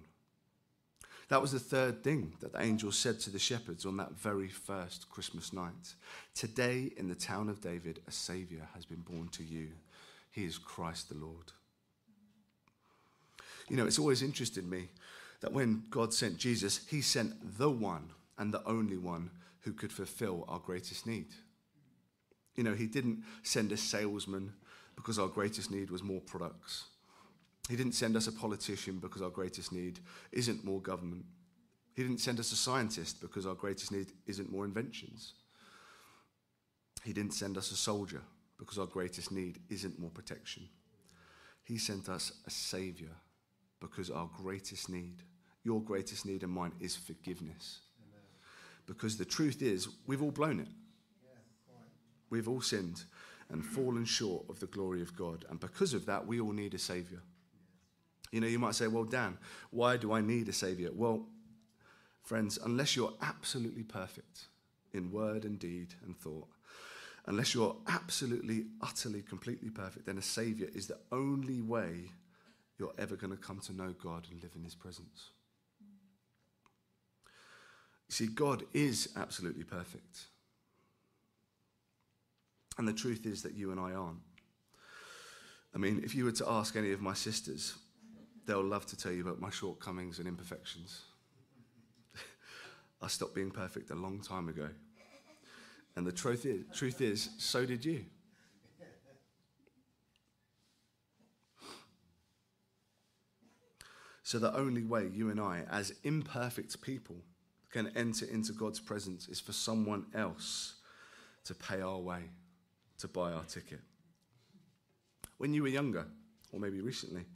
That 1.29 1.43
was 1.43 1.53
the 1.53 1.61
third 1.61 2.03
thing 2.03 2.33
that 2.41 2.55
the 2.55 2.62
angel 2.62 2.93
said 2.93 3.21
to 3.21 3.31
the 3.31 3.39
shepherds 3.39 3.85
on 3.85 3.99
that 3.99 4.12
very 4.12 4.49
first 4.49 5.11
Christmas 5.11 5.53
night. 5.53 5.97
Today, 6.35 6.93
in 6.97 7.09
the 7.09 7.15
town 7.15 7.50
of 7.50 7.61
David, 7.61 8.00
a 8.09 8.11
Saviour 8.11 8.67
has 8.75 8.87
been 8.87 9.03
born 9.03 9.29
to 9.33 9.45
you. 9.45 9.69
He 10.30 10.44
is 10.44 10.58
Christ 10.58 11.08
the 11.08 11.16
Lord. 11.16 11.52
You 13.68 13.76
know, 13.76 13.87
it's 13.87 13.99
always 13.99 14.22
interested 14.22 14.68
me 14.68 14.88
that 15.40 15.52
when 15.52 15.84
God 15.90 16.12
sent 16.12 16.38
Jesus, 16.38 16.87
he 16.88 17.00
sent 17.00 17.58
the 17.58 17.70
one 17.70 18.10
and 18.38 18.52
the 18.52 18.66
only 18.66 18.96
one 18.96 19.30
who 19.60 19.72
could 19.72 19.92
fulfill 19.92 20.44
our 20.49 20.58
greatest 20.58 21.06
need. 21.06 21.28
You 22.56 22.64
know, 22.64 22.75
he 22.75 22.87
didn't 22.87 23.22
send 23.42 23.72
a 23.72 23.76
salesman 23.76 24.52
because 24.96 25.18
our 25.18 25.28
greatest 25.28 25.70
need 25.70 25.90
was 25.90 26.02
more 26.02 26.20
products. 26.20 26.87
He 27.68 27.76
didn't 27.76 27.92
send 27.92 28.16
us 28.16 28.26
a 28.26 28.32
politician 28.32 28.99
because 28.99 29.22
our 29.22 29.30
greatest 29.30 29.72
need 29.72 30.00
isn't 30.32 30.64
more 30.64 30.80
government. 30.80 31.25
He 31.94 32.02
didn't 32.02 32.18
send 32.18 32.40
us 32.40 32.52
a 32.52 32.56
scientist 32.56 33.20
because 33.20 33.46
our 33.46 33.54
greatest 33.54 33.92
need 33.92 34.12
isn't 34.26 34.50
more 34.50 34.64
inventions. 34.64 35.34
He 37.04 37.12
didn't 37.12 37.34
send 37.34 37.56
us 37.56 37.70
a 37.70 37.76
soldier 37.76 38.22
because 38.61 38.79
our 38.79 38.87
greatest 38.87 39.33
need 39.33 39.59
isn't 39.71 39.99
more 39.99 40.11
protection. 40.11 40.69
He 41.64 41.79
sent 41.79 42.11
us 42.11 42.30
a 42.47 42.50
Savior 42.50 43.17
because 43.80 44.11
our 44.11 44.28
greatest 44.37 44.91
need, 44.91 45.23
your 45.65 45.80
greatest 45.80 46.26
need 46.26 46.43
and 46.43 46.52
mine, 46.52 46.73
is 46.78 46.95
forgiveness. 46.95 47.80
Because 48.87 49.17
the 49.17 49.25
truth 49.25 49.63
is, 49.63 49.89
we've 50.06 50.23
all 50.23 50.30
blown 50.30 50.61
it. 50.61 50.69
We've 52.28 52.49
all 52.49 52.61
sinned 52.61 53.04
and 53.49 53.65
fallen 53.65 54.04
short 54.04 54.45
of 54.50 54.61
the 54.61 54.67
glory 54.67 55.00
of 55.00 55.17
God. 55.17 55.47
And 55.49 55.58
because 55.58 55.95
of 55.95 56.04
that, 56.06 56.26
we 56.26 56.39
all 56.39 56.52
need 56.52 56.75
a 56.75 56.78
Savior. 56.78 57.23
You 58.30 58.41
know, 58.41 58.47
you 58.47 58.58
might 58.58 58.75
say, 58.75 58.89
well, 58.89 59.04
Dan, 59.04 59.39
why 59.71 59.97
do 59.97 60.13
I 60.13 60.21
need 60.21 60.49
a 60.49 60.52
Savior? 60.52 60.91
Well, 60.93 61.26
friends, 62.23 62.58
unless 62.63 62.95
you're 62.95 63.15
absolutely 63.23 63.84
perfect 63.84 64.49
in 64.93 65.11
word 65.11 65.45
and 65.45 65.58
deed 65.58 65.95
and 66.04 66.17
thought, 66.17 66.47
unless 67.26 67.54
you're 67.54 67.76
absolutely, 67.89 68.67
utterly, 68.80 69.23
completely 69.23 69.71
perfect, 69.71 70.06
then 70.06 70.19
a 70.19 70.23
Savior 70.23 70.69
is 70.75 70.87
the 70.87 70.99
only 71.13 71.61
way 71.61 72.11
you're 72.78 72.95
ever 72.99 73.17
going 73.17 73.30
to 73.30 73.37
come 73.37 73.61
to 73.61 73.73
know 73.73 73.95
God 74.02 74.26
and 74.30 74.43
live 74.43 74.52
in 74.56 74.65
His 74.65 74.75
presence. 74.75 75.30
You 78.09 78.15
see, 78.15 78.26
God 78.26 78.65
is 78.73 79.11
absolutely 79.17 79.65
perfect. 79.65 80.26
And 82.78 82.89
the 82.89 82.93
truth 82.93 83.26
is 83.26 83.43
that 83.43 83.54
you 83.54 83.71
and 83.71 83.78
I 83.78 83.93
aren't. 83.93 84.19
I 85.75 85.78
mean, 85.78 86.00
if 86.02 86.15
you 86.15 86.25
were 86.25 86.33
to 86.33 86.49
ask 86.49 86.75
any 86.75 86.93
of 86.93 87.00
my 87.00 87.15
sisters, 87.15 87.75
they'll 88.47 88.65
love 88.65 88.87
to 88.87 88.97
tell 88.97 89.13
you 89.13 89.23
about 89.23 89.41
my 89.41 89.50
shortcomings 89.50 90.19
and 90.19 90.26
imperfections. 90.26 91.02
I 93.02 93.06
stopped 93.06 93.35
being 93.35 93.50
perfect 93.50 93.91
a 93.91 93.95
long 93.95 94.21
time 94.21 94.49
ago. 94.49 94.71
And 96.00 96.06
the 96.06 96.13
truth 96.13 96.47
is, 96.47 96.65
truth 96.73 97.02
is, 97.02 97.28
so 97.36 97.67
did 97.67 97.84
you. 97.84 98.06
So, 104.23 104.39
the 104.39 104.56
only 104.56 104.82
way 104.82 105.10
you 105.13 105.28
and 105.28 105.39
I, 105.39 105.65
as 105.71 105.93
imperfect 106.02 106.80
people, 106.80 107.17
can 107.69 107.93
enter 107.95 108.25
into 108.25 108.54
God's 108.54 108.80
presence 108.80 109.28
is 109.28 109.41
for 109.41 109.52
someone 109.52 110.06
else 110.15 110.76
to 111.45 111.54
pay 111.54 111.82
our 111.82 111.99
way, 111.99 112.30
to 113.00 113.06
buy 113.06 113.32
our 113.32 113.45
ticket. 113.45 113.80
When 115.36 115.52
you 115.52 115.60
were 115.60 115.69
younger, 115.69 116.06
or 116.50 116.60
maybe 116.60 116.80
recently, 116.80 117.26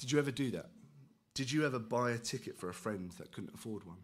did 0.00 0.10
you 0.10 0.18
ever 0.18 0.32
do 0.32 0.50
that? 0.50 0.66
Did 1.34 1.52
you 1.52 1.64
ever 1.64 1.78
buy 1.78 2.10
a 2.10 2.18
ticket 2.18 2.58
for 2.58 2.68
a 2.68 2.74
friend 2.74 3.12
that 3.18 3.30
couldn't 3.30 3.54
afford 3.54 3.84
one? 3.84 3.98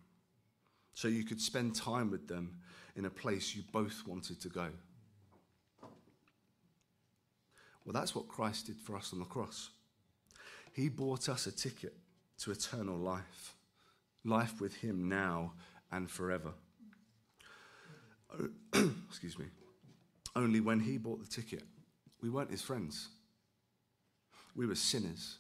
So 1.01 1.09
you 1.09 1.25
could 1.25 1.41
spend 1.41 1.75
time 1.75 2.11
with 2.11 2.29
them 2.29 2.59
in 2.95 3.07
a 3.07 3.11
place 3.11 3.57
you 3.57 3.63
both 3.73 4.03
wanted 4.07 4.39
to 4.43 4.51
go. 4.51 4.69
Well, 7.87 7.95
that's 7.95 8.15
what 8.15 8.29
Christ 8.29 8.67
did 8.67 8.79
for 8.79 8.97
us 8.97 9.15
on 9.15 9.19
the 9.19 9.25
cross. 9.25 9.71
He 10.75 10.91
bought 10.91 11.31
us 11.31 11.47
a 11.47 11.53
ticket 11.53 11.95
to 12.41 12.51
eternal 12.51 12.99
life, 12.99 13.55
life 14.27 14.61
with 14.61 14.75
Him 14.75 15.09
now 15.09 15.55
and 15.91 16.11
forever. 16.11 16.53
Excuse 19.09 19.39
me. 19.39 19.47
Only 20.37 20.61
when 20.61 20.81
He 20.81 20.99
bought 20.99 21.21
the 21.21 21.35
ticket, 21.35 21.63
we 22.21 22.29
weren't 22.29 22.51
His 22.51 22.61
friends. 22.61 23.09
We 24.55 24.67
were 24.67 24.75
sinners. 24.75 25.39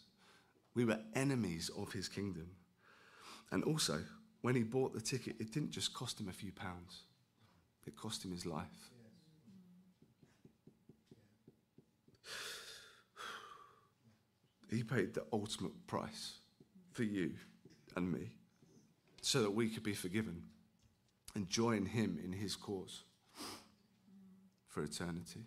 We 0.75 0.87
were 0.87 1.01
enemies 1.15 1.71
of 1.77 1.93
His 1.93 2.09
kingdom. 2.09 2.49
And 3.53 3.63
also, 3.65 3.99
when 4.43 4.55
He 4.55 4.63
bought 4.63 4.93
the 4.95 5.01
ticket, 5.01 5.37
it 5.39 5.53
didn't 5.53 5.71
just 5.71 5.95
cost 5.95 6.21
Him 6.21 6.29
a 6.29 6.33
few 6.33 6.53
pounds. 6.53 7.03
It 7.87 7.97
cost 7.97 8.25
him 8.25 8.33
his 8.33 8.47
life. 8.47 8.67
He 14.71 14.85
paid 14.85 15.15
the 15.15 15.25
ultimate 15.33 15.87
price 15.89 16.35
for 16.93 17.03
you 17.03 17.33
and 17.97 18.13
me 18.13 18.31
so 19.21 19.43
that 19.43 19.51
we 19.51 19.69
could 19.69 19.83
be 19.83 19.95
forgiven 19.95 20.45
and 21.35 21.49
join 21.49 21.87
him 21.87 22.19
in 22.23 22.33
his 22.33 22.55
cause 22.55 23.03
for 24.69 24.85
eternity. 24.85 25.41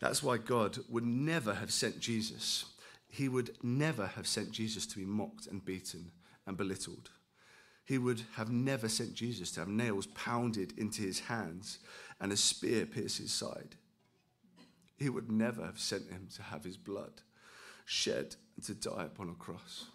That's 0.00 0.22
why 0.22 0.38
God 0.38 0.78
would 0.88 1.04
never 1.04 1.52
have 1.52 1.70
sent 1.70 2.00
Jesus. 2.00 2.64
He 3.08 3.28
would 3.28 3.50
never 3.62 4.06
have 4.06 4.26
sent 4.26 4.50
Jesus 4.50 4.86
to 4.86 4.96
be 4.96 5.04
mocked 5.04 5.46
and 5.46 5.62
beaten 5.62 6.12
and 6.46 6.56
belittled 6.56 7.10
he 7.90 7.98
would 7.98 8.22
have 8.36 8.52
never 8.52 8.88
sent 8.88 9.14
Jesus 9.14 9.50
to 9.50 9.58
have 9.58 9.68
nails 9.68 10.06
pounded 10.06 10.78
into 10.78 11.02
his 11.02 11.18
hands 11.18 11.80
and 12.20 12.30
a 12.30 12.36
spear 12.36 12.86
pierce 12.86 13.16
his 13.16 13.32
side. 13.32 13.74
He 14.96 15.08
would 15.08 15.28
never 15.28 15.64
have 15.64 15.80
sent 15.80 16.08
him 16.08 16.28
to 16.36 16.42
have 16.44 16.62
his 16.62 16.76
blood 16.76 17.22
shed 17.86 18.36
and 18.54 18.64
to 18.66 18.74
die 18.74 19.06
upon 19.06 19.28
a 19.28 19.34
cross, 19.34 19.86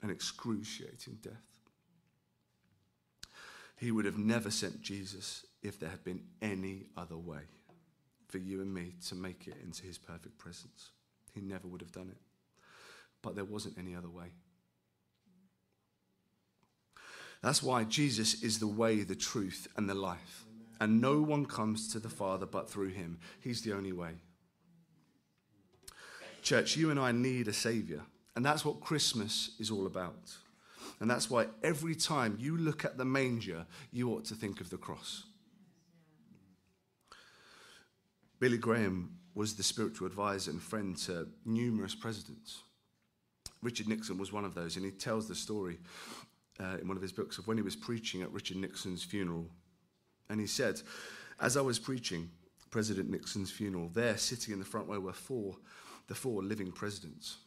an 0.00 0.08
excruciating 0.08 1.18
death. 1.20 1.58
He 3.76 3.90
would 3.90 4.06
have 4.06 4.16
never 4.16 4.50
sent 4.50 4.80
Jesus 4.80 5.44
if 5.62 5.78
there 5.78 5.90
had 5.90 6.02
been 6.02 6.22
any 6.40 6.86
other 6.96 7.18
way 7.18 7.42
for 8.28 8.38
you 8.38 8.62
and 8.62 8.72
me 8.72 8.94
to 9.08 9.14
make 9.14 9.46
it 9.46 9.56
into 9.62 9.82
his 9.82 9.98
perfect 9.98 10.38
presence. 10.38 10.92
He 11.34 11.42
never 11.42 11.68
would 11.68 11.82
have 11.82 11.92
done 11.92 12.08
it. 12.08 12.22
But 13.20 13.34
there 13.34 13.44
wasn't 13.44 13.76
any 13.76 13.94
other 13.94 14.08
way. 14.08 14.32
That's 17.44 17.62
why 17.62 17.84
Jesus 17.84 18.42
is 18.42 18.58
the 18.58 18.66
way, 18.66 19.02
the 19.02 19.14
truth, 19.14 19.68
and 19.76 19.86
the 19.86 19.94
life. 19.94 20.46
And 20.80 21.02
no 21.02 21.20
one 21.20 21.44
comes 21.44 21.92
to 21.92 21.98
the 21.98 22.08
Father 22.08 22.46
but 22.46 22.70
through 22.70 22.88
him. 22.88 23.18
He's 23.38 23.60
the 23.60 23.74
only 23.74 23.92
way. 23.92 24.12
Church, 26.40 26.74
you 26.74 26.90
and 26.90 26.98
I 26.98 27.12
need 27.12 27.46
a 27.46 27.52
Savior. 27.52 28.00
And 28.34 28.46
that's 28.46 28.64
what 28.64 28.80
Christmas 28.80 29.50
is 29.60 29.70
all 29.70 29.86
about. 29.86 30.32
And 31.00 31.10
that's 31.10 31.30
why 31.30 31.48
every 31.62 31.94
time 31.94 32.38
you 32.40 32.56
look 32.56 32.82
at 32.82 32.96
the 32.96 33.04
manger, 33.04 33.66
you 33.92 34.10
ought 34.12 34.24
to 34.26 34.34
think 34.34 34.62
of 34.62 34.70
the 34.70 34.78
cross. 34.78 35.24
Billy 38.40 38.56
Graham 38.56 39.18
was 39.34 39.54
the 39.54 39.62
spiritual 39.62 40.06
advisor 40.06 40.50
and 40.50 40.62
friend 40.62 40.96
to 40.96 41.28
numerous 41.44 41.94
presidents. 41.94 42.62
Richard 43.62 43.88
Nixon 43.88 44.16
was 44.16 44.32
one 44.32 44.44
of 44.44 44.54
those, 44.54 44.76
and 44.76 44.84
he 44.84 44.90
tells 44.90 45.28
the 45.28 45.34
story 45.34 45.78
uh, 46.60 46.76
in 46.80 46.88
one 46.88 46.96
of 46.96 47.02
his 47.02 47.12
books 47.12 47.38
of 47.38 47.46
when 47.46 47.56
he 47.56 47.62
was 47.62 47.76
preaching 47.76 48.22
at 48.22 48.32
Richard 48.32 48.56
Nixon's 48.56 49.02
funeral. 49.02 49.48
And 50.28 50.40
he 50.40 50.46
said, 50.46 50.80
As 51.40 51.56
I 51.56 51.60
was 51.60 51.78
preaching 51.78 52.30
President 52.70 53.10
Nixon's 53.10 53.50
funeral, 53.50 53.90
there 53.92 54.16
sitting 54.16 54.52
in 54.52 54.58
the 54.58 54.64
front 54.64 54.88
row 54.88 55.00
were 55.00 55.12
four, 55.12 55.56
the 56.06 56.14
four 56.14 56.42
living 56.42 56.72
presidents. 56.72 57.38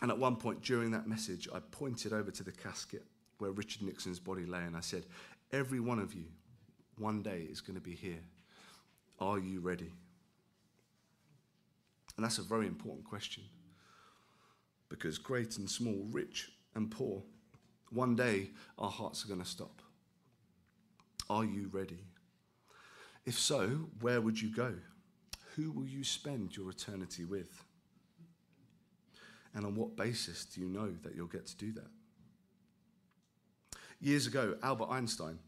And 0.00 0.10
at 0.10 0.18
one 0.18 0.36
point 0.36 0.62
during 0.62 0.90
that 0.92 1.08
message, 1.08 1.48
I 1.52 1.58
pointed 1.58 2.12
over 2.12 2.30
to 2.30 2.42
the 2.42 2.52
casket 2.52 3.04
where 3.38 3.50
Richard 3.50 3.82
Nixon's 3.82 4.18
body 4.18 4.46
lay, 4.46 4.62
and 4.62 4.76
I 4.76 4.80
said, 4.80 5.06
Every 5.52 5.80
one 5.80 5.98
of 5.98 6.14
you 6.14 6.26
one 6.98 7.22
day 7.22 7.46
is 7.50 7.60
going 7.60 7.76
to 7.76 7.80
be 7.80 7.94
here. 7.94 8.20
Are 9.20 9.38
you 9.38 9.60
ready? 9.60 9.92
And 12.16 12.24
that's 12.24 12.38
a 12.38 12.42
very 12.42 12.66
important 12.66 13.04
question. 13.04 13.44
Because 14.88 15.18
great 15.18 15.56
and 15.58 15.70
small, 15.70 16.06
rich 16.10 16.50
and 16.74 16.90
poor, 16.90 17.22
one 17.90 18.16
day 18.16 18.50
our 18.78 18.90
hearts 18.90 19.24
are 19.24 19.28
going 19.28 19.40
to 19.40 19.46
stop. 19.46 19.82
Are 21.30 21.44
you 21.44 21.68
ready? 21.72 22.04
If 23.26 23.38
so, 23.38 23.88
where 24.00 24.20
would 24.20 24.40
you 24.40 24.54
go? 24.54 24.74
Who 25.56 25.70
will 25.70 25.86
you 25.86 26.04
spend 26.04 26.56
your 26.56 26.70
eternity 26.70 27.24
with? 27.24 27.64
And 29.54 29.66
on 29.66 29.74
what 29.74 29.96
basis 29.96 30.44
do 30.44 30.60
you 30.60 30.68
know 30.68 30.92
that 31.02 31.14
you'll 31.14 31.26
get 31.26 31.46
to 31.46 31.56
do 31.56 31.72
that? 31.72 31.90
Years 34.00 34.26
ago, 34.26 34.56
Albert 34.62 34.88
Einstein 34.90 35.38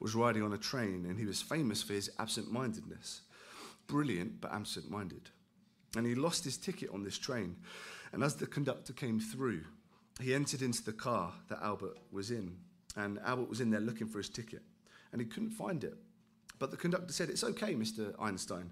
was 0.00 0.14
riding 0.14 0.42
on 0.42 0.52
a 0.52 0.58
train 0.58 1.04
and 1.08 1.18
he 1.18 1.26
was 1.26 1.42
famous 1.42 1.82
for 1.82 1.92
his 1.92 2.10
absent 2.18 2.50
mindedness. 2.50 3.20
Brilliant, 3.86 4.40
but 4.40 4.52
absent 4.52 4.90
minded. 4.90 5.30
And 5.96 6.06
he 6.06 6.14
lost 6.14 6.44
his 6.44 6.56
ticket 6.56 6.90
on 6.90 7.04
this 7.04 7.18
train. 7.18 7.56
And 8.12 8.24
as 8.24 8.36
the 8.36 8.46
conductor 8.46 8.92
came 8.92 9.20
through, 9.20 9.64
he 10.22 10.34
entered 10.34 10.62
into 10.62 10.84
the 10.84 10.92
car 10.92 11.32
that 11.48 11.62
Albert 11.62 11.96
was 12.10 12.30
in. 12.30 12.56
And 12.96 13.18
Albert 13.24 13.48
was 13.48 13.60
in 13.60 13.70
there 13.70 13.80
looking 13.80 14.08
for 14.08 14.18
his 14.18 14.28
ticket. 14.28 14.62
And 15.12 15.20
he 15.20 15.26
couldn't 15.26 15.50
find 15.50 15.84
it. 15.84 15.94
But 16.58 16.70
the 16.70 16.76
conductor 16.76 17.12
said, 17.12 17.30
It's 17.30 17.44
okay, 17.44 17.74
Mr. 17.74 18.14
Einstein. 18.20 18.70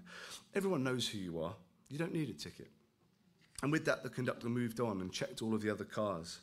Everyone 0.53 0.83
knows 0.83 1.07
who 1.07 1.17
you 1.17 1.41
are. 1.41 1.55
You 1.89 1.97
don't 1.97 2.13
need 2.13 2.29
a 2.29 2.33
ticket. 2.33 2.69
And 3.61 3.71
with 3.71 3.85
that, 3.85 4.03
the 4.03 4.09
conductor 4.09 4.47
moved 4.47 4.79
on 4.79 5.01
and 5.01 5.11
checked 5.11 5.41
all 5.41 5.53
of 5.53 5.61
the 5.61 5.69
other 5.69 5.83
cars. 5.83 6.39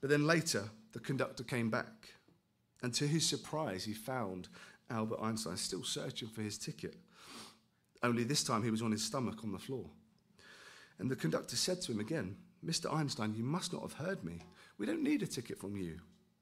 But 0.00 0.10
then 0.10 0.26
later, 0.26 0.64
the 0.92 1.00
conductor 1.00 1.44
came 1.44 1.70
back. 1.70 2.08
And 2.82 2.94
to 2.94 3.06
his 3.06 3.28
surprise, 3.28 3.84
he 3.84 3.92
found 3.92 4.48
Albert 4.88 5.20
Einstein 5.20 5.56
still 5.56 5.84
searching 5.84 6.28
for 6.28 6.42
his 6.42 6.58
ticket. 6.58 6.96
Only 8.02 8.24
this 8.24 8.42
time 8.42 8.62
he 8.62 8.70
was 8.70 8.82
on 8.82 8.90
his 8.90 9.04
stomach 9.04 9.44
on 9.44 9.52
the 9.52 9.58
floor. 9.58 9.84
And 10.98 11.10
the 11.10 11.16
conductor 11.16 11.56
said 11.56 11.82
to 11.82 11.92
him 11.92 12.00
again, 12.00 12.36
Mr. 12.64 12.92
Einstein, 12.94 13.34
you 13.34 13.42
must 13.42 13.72
not 13.72 13.82
have 13.82 13.94
heard 13.94 14.22
me. 14.22 14.40
We 14.78 14.86
don't 14.86 15.02
need 15.02 15.22
a 15.22 15.26
ticket 15.26 15.58
from 15.58 15.76
you. 15.76 15.98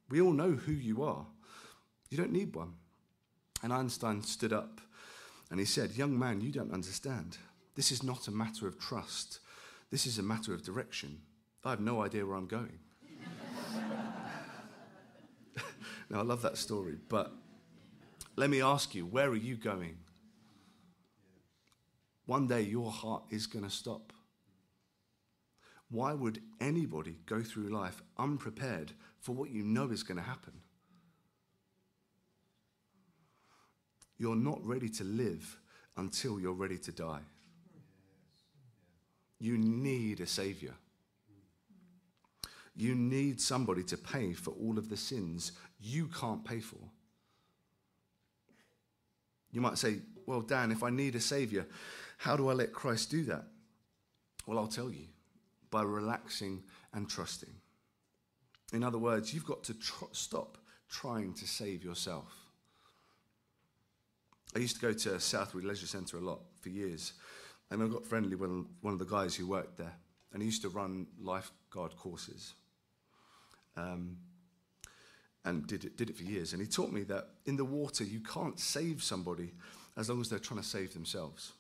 We 0.09 0.21
all 0.21 0.33
know 0.33 0.53
who 0.53 0.73
you 0.73 1.03
are. 1.03 1.27
You 2.11 2.17
don't 2.17 2.33
need 2.33 2.55
one. 2.55 2.75
And 3.63 3.73
Einstein 3.73 4.23
stood 4.23 4.53
up 4.53 4.81
and 5.51 5.59
he 5.61 5.67
said, 5.67 5.97
Young 5.97 6.19
man, 6.19 6.41
you 6.41 6.53
don't 6.53 6.73
understand. 6.73 7.39
This 7.75 7.93
is 7.93 8.03
not 8.03 8.29
a 8.29 8.33
matter 8.33 8.67
of 8.67 8.79
trust. 8.79 9.41
This 9.91 10.07
is 10.07 10.19
a 10.19 10.23
matter 10.23 10.53
of 10.53 10.65
direction. 10.65 11.21
I 11.65 11.71
have 11.71 11.81
no 11.81 12.03
idea 12.03 12.25
where 12.27 12.37
I'm 12.37 12.47
going. 12.47 12.79
now, 16.11 16.21
I 16.21 16.23
love 16.23 16.43
that 16.43 16.57
story, 16.57 16.97
but 17.09 17.33
let 18.37 18.51
me 18.51 18.63
ask 18.63 18.95
you, 18.95 19.07
where 19.07 19.29
are 19.29 19.37
you 19.37 19.57
going? 19.57 19.99
One 22.27 22.47
day 22.47 22.63
your 22.63 22.91
heart 22.91 23.25
is 23.31 23.47
going 23.47 23.65
to 23.65 23.71
stop. 23.71 24.13
Why 25.91 26.13
would 26.13 26.43
anybody 26.61 27.17
go 27.27 27.43
through 27.43 27.71
life 27.71 28.03
unprepared 28.19 28.93
for 29.21 29.35
what 29.35 29.51
you 29.51 29.63
know 29.63 29.91
is 29.91 30.03
going 30.03 30.19
to 30.19 30.23
happen? 30.23 30.53
You're 34.19 34.37
not 34.37 34.65
ready 34.65 34.89
to 34.91 35.05
live 35.05 35.59
until 35.97 36.39
you're 36.39 36.53
ready 36.53 36.79
to 36.79 36.93
die. 36.93 37.21
You 39.39 39.57
need 39.57 40.21
a 40.21 40.27
savior. 40.27 40.75
You 42.77 42.95
need 42.95 43.41
somebody 43.41 43.83
to 43.85 43.97
pay 43.97 44.35
for 44.35 44.51
all 44.51 44.79
of 44.79 44.89
the 44.89 44.97
sins 44.97 45.53
you 45.81 46.09
can't 46.09 46.45
pay 46.45 46.61
for. 46.61 46.79
You 49.53 49.61
might 49.61 49.79
say, 49.79 50.01
Well, 50.27 50.43
Dan, 50.43 50.71
if 50.71 50.83
I 50.83 50.91
need 50.91 51.15
a 51.15 51.21
savior, 51.21 51.67
how 52.19 52.37
do 52.37 52.49
I 52.49 52.53
let 52.53 52.73
Christ 52.73 53.11
do 53.11 53.25
that? 53.25 53.45
Well, 54.47 54.59
I'll 54.59 54.67
tell 54.67 54.91
you 54.91 55.07
by 55.71 55.83
relaxing 55.83 56.63
and 56.93 57.09
trusting. 57.09 57.53
In 58.73 58.83
other 58.83 58.99
words, 58.99 59.33
you've 59.33 59.47
got 59.47 59.65
to 59.65 59.75
tr- 59.75 60.05
stop 60.13 60.59
trying 60.89 61.33
to 61.35 61.47
save 61.47 61.85
yourself. 61.85 62.35
I 64.55 64.61
used 64.61 64.77
to 64.77 64.83
go 64.83 64.93
to 64.93 65.21
Southwood 65.21 65.65
Leisure 65.65 65.87
Centre 65.87 66.19
a 66.19 66.21
lot 66.21 66.41
for 66.61 66.69
years, 66.71 67.13
and 67.71 67.83
I 67.83 67.87
got 67.87 68.07
friendly 68.07 68.35
with 68.35 68.51
one 68.81 68.93
of 68.93 68.99
the 68.99 69.05
guys 69.05 69.35
who 69.35 69.47
worked 69.47 69.77
there, 69.77 69.95
and 70.33 70.43
he 70.43 70.47
used 70.47 70.63
to 70.63 70.69
run 70.69 71.07
lifeguard 71.21 71.97
courses. 71.97 72.55
Um, 73.77 74.17
and 75.45 75.67
did 75.67 75.85
it, 75.85 75.97
did 75.97 76.11
it 76.11 76.17
for 76.17 76.25
years. 76.25 76.53
And 76.53 76.61
he 76.61 76.69
taught 76.69 76.93
me 76.93 77.03
that 77.05 77.29
in 77.47 77.57
the 77.57 77.65
water, 77.65 78.05
you 78.05 78.21
can't 78.21 78.59
save 78.59 79.03
somebody 79.03 79.53
as 79.97 80.11
long 80.11 80.21
as 80.21 80.29
they're 80.29 80.39
trying 80.39 80.61
to 80.61 80.67
save 80.67 80.93
themselves. 80.93 81.53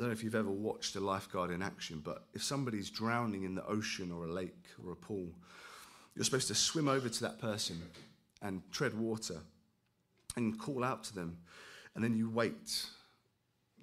I 0.00 0.02
don't 0.04 0.08
know 0.08 0.14
if 0.14 0.24
you've 0.24 0.34
ever 0.34 0.50
watched 0.50 0.96
a 0.96 1.00
lifeguard 1.00 1.50
in 1.50 1.60
action, 1.60 2.00
but 2.02 2.24
if 2.32 2.42
somebody's 2.42 2.88
drowning 2.88 3.42
in 3.42 3.54
the 3.54 3.66
ocean 3.66 4.10
or 4.10 4.24
a 4.24 4.32
lake 4.32 4.64
or 4.82 4.92
a 4.92 4.96
pool, 4.96 5.28
you're 6.16 6.24
supposed 6.24 6.48
to 6.48 6.54
swim 6.54 6.88
over 6.88 7.10
to 7.10 7.20
that 7.20 7.38
person 7.38 7.82
and 8.40 8.62
tread 8.72 8.94
water 8.94 9.42
and 10.36 10.58
call 10.58 10.84
out 10.84 11.04
to 11.04 11.14
them. 11.14 11.36
And 11.94 12.02
then 12.02 12.16
you 12.16 12.30
wait. 12.30 12.86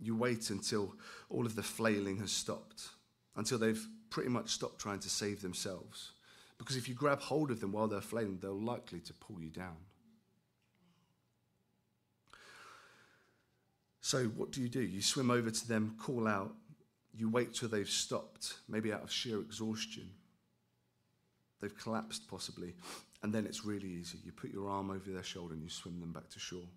You 0.01 0.15
wait 0.15 0.49
until 0.49 0.95
all 1.29 1.45
of 1.45 1.55
the 1.55 1.61
flailing 1.61 2.17
has 2.17 2.31
stopped, 2.31 2.87
until 3.35 3.59
they've 3.59 3.87
pretty 4.09 4.29
much 4.29 4.49
stopped 4.49 4.79
trying 4.79 5.01
to 5.01 5.11
save 5.11 5.43
themselves. 5.43 6.13
Because 6.57 6.77
if 6.77 6.89
you 6.89 6.95
grab 6.95 7.19
hold 7.19 7.51
of 7.51 7.59
them 7.59 7.71
while 7.71 7.87
they're 7.87 8.01
flailing, 8.01 8.39
they're 8.41 8.49
likely 8.49 9.01
to 9.01 9.13
pull 9.13 9.39
you 9.39 9.51
down. 9.51 9.77
So, 14.07 14.23
what 14.37 14.51
do 14.51 14.61
you 14.61 14.69
do? 14.69 14.79
You 14.79 15.01
swim 15.01 15.29
over 15.29 15.51
to 15.51 15.67
them, 15.67 15.97
call 15.99 16.29
out, 16.29 16.55
you 17.13 17.27
wait 17.29 17.53
till 17.53 17.67
they've 17.67 17.89
stopped, 17.89 18.53
maybe 18.69 18.93
out 18.93 19.03
of 19.03 19.11
sheer 19.11 19.37
exhaustion. 19.41 20.09
They've 21.59 21.77
collapsed, 21.77 22.25
possibly, 22.29 22.73
and 23.21 23.33
then 23.33 23.45
it's 23.45 23.65
really 23.65 23.89
easy. 23.89 24.19
You 24.23 24.31
put 24.31 24.53
your 24.53 24.69
arm 24.69 24.91
over 24.91 25.11
their 25.11 25.23
shoulder 25.23 25.55
and 25.55 25.61
you 25.61 25.69
swim 25.69 25.99
them 25.99 26.13
back 26.13 26.29
to 26.29 26.39
shore. 26.39 26.69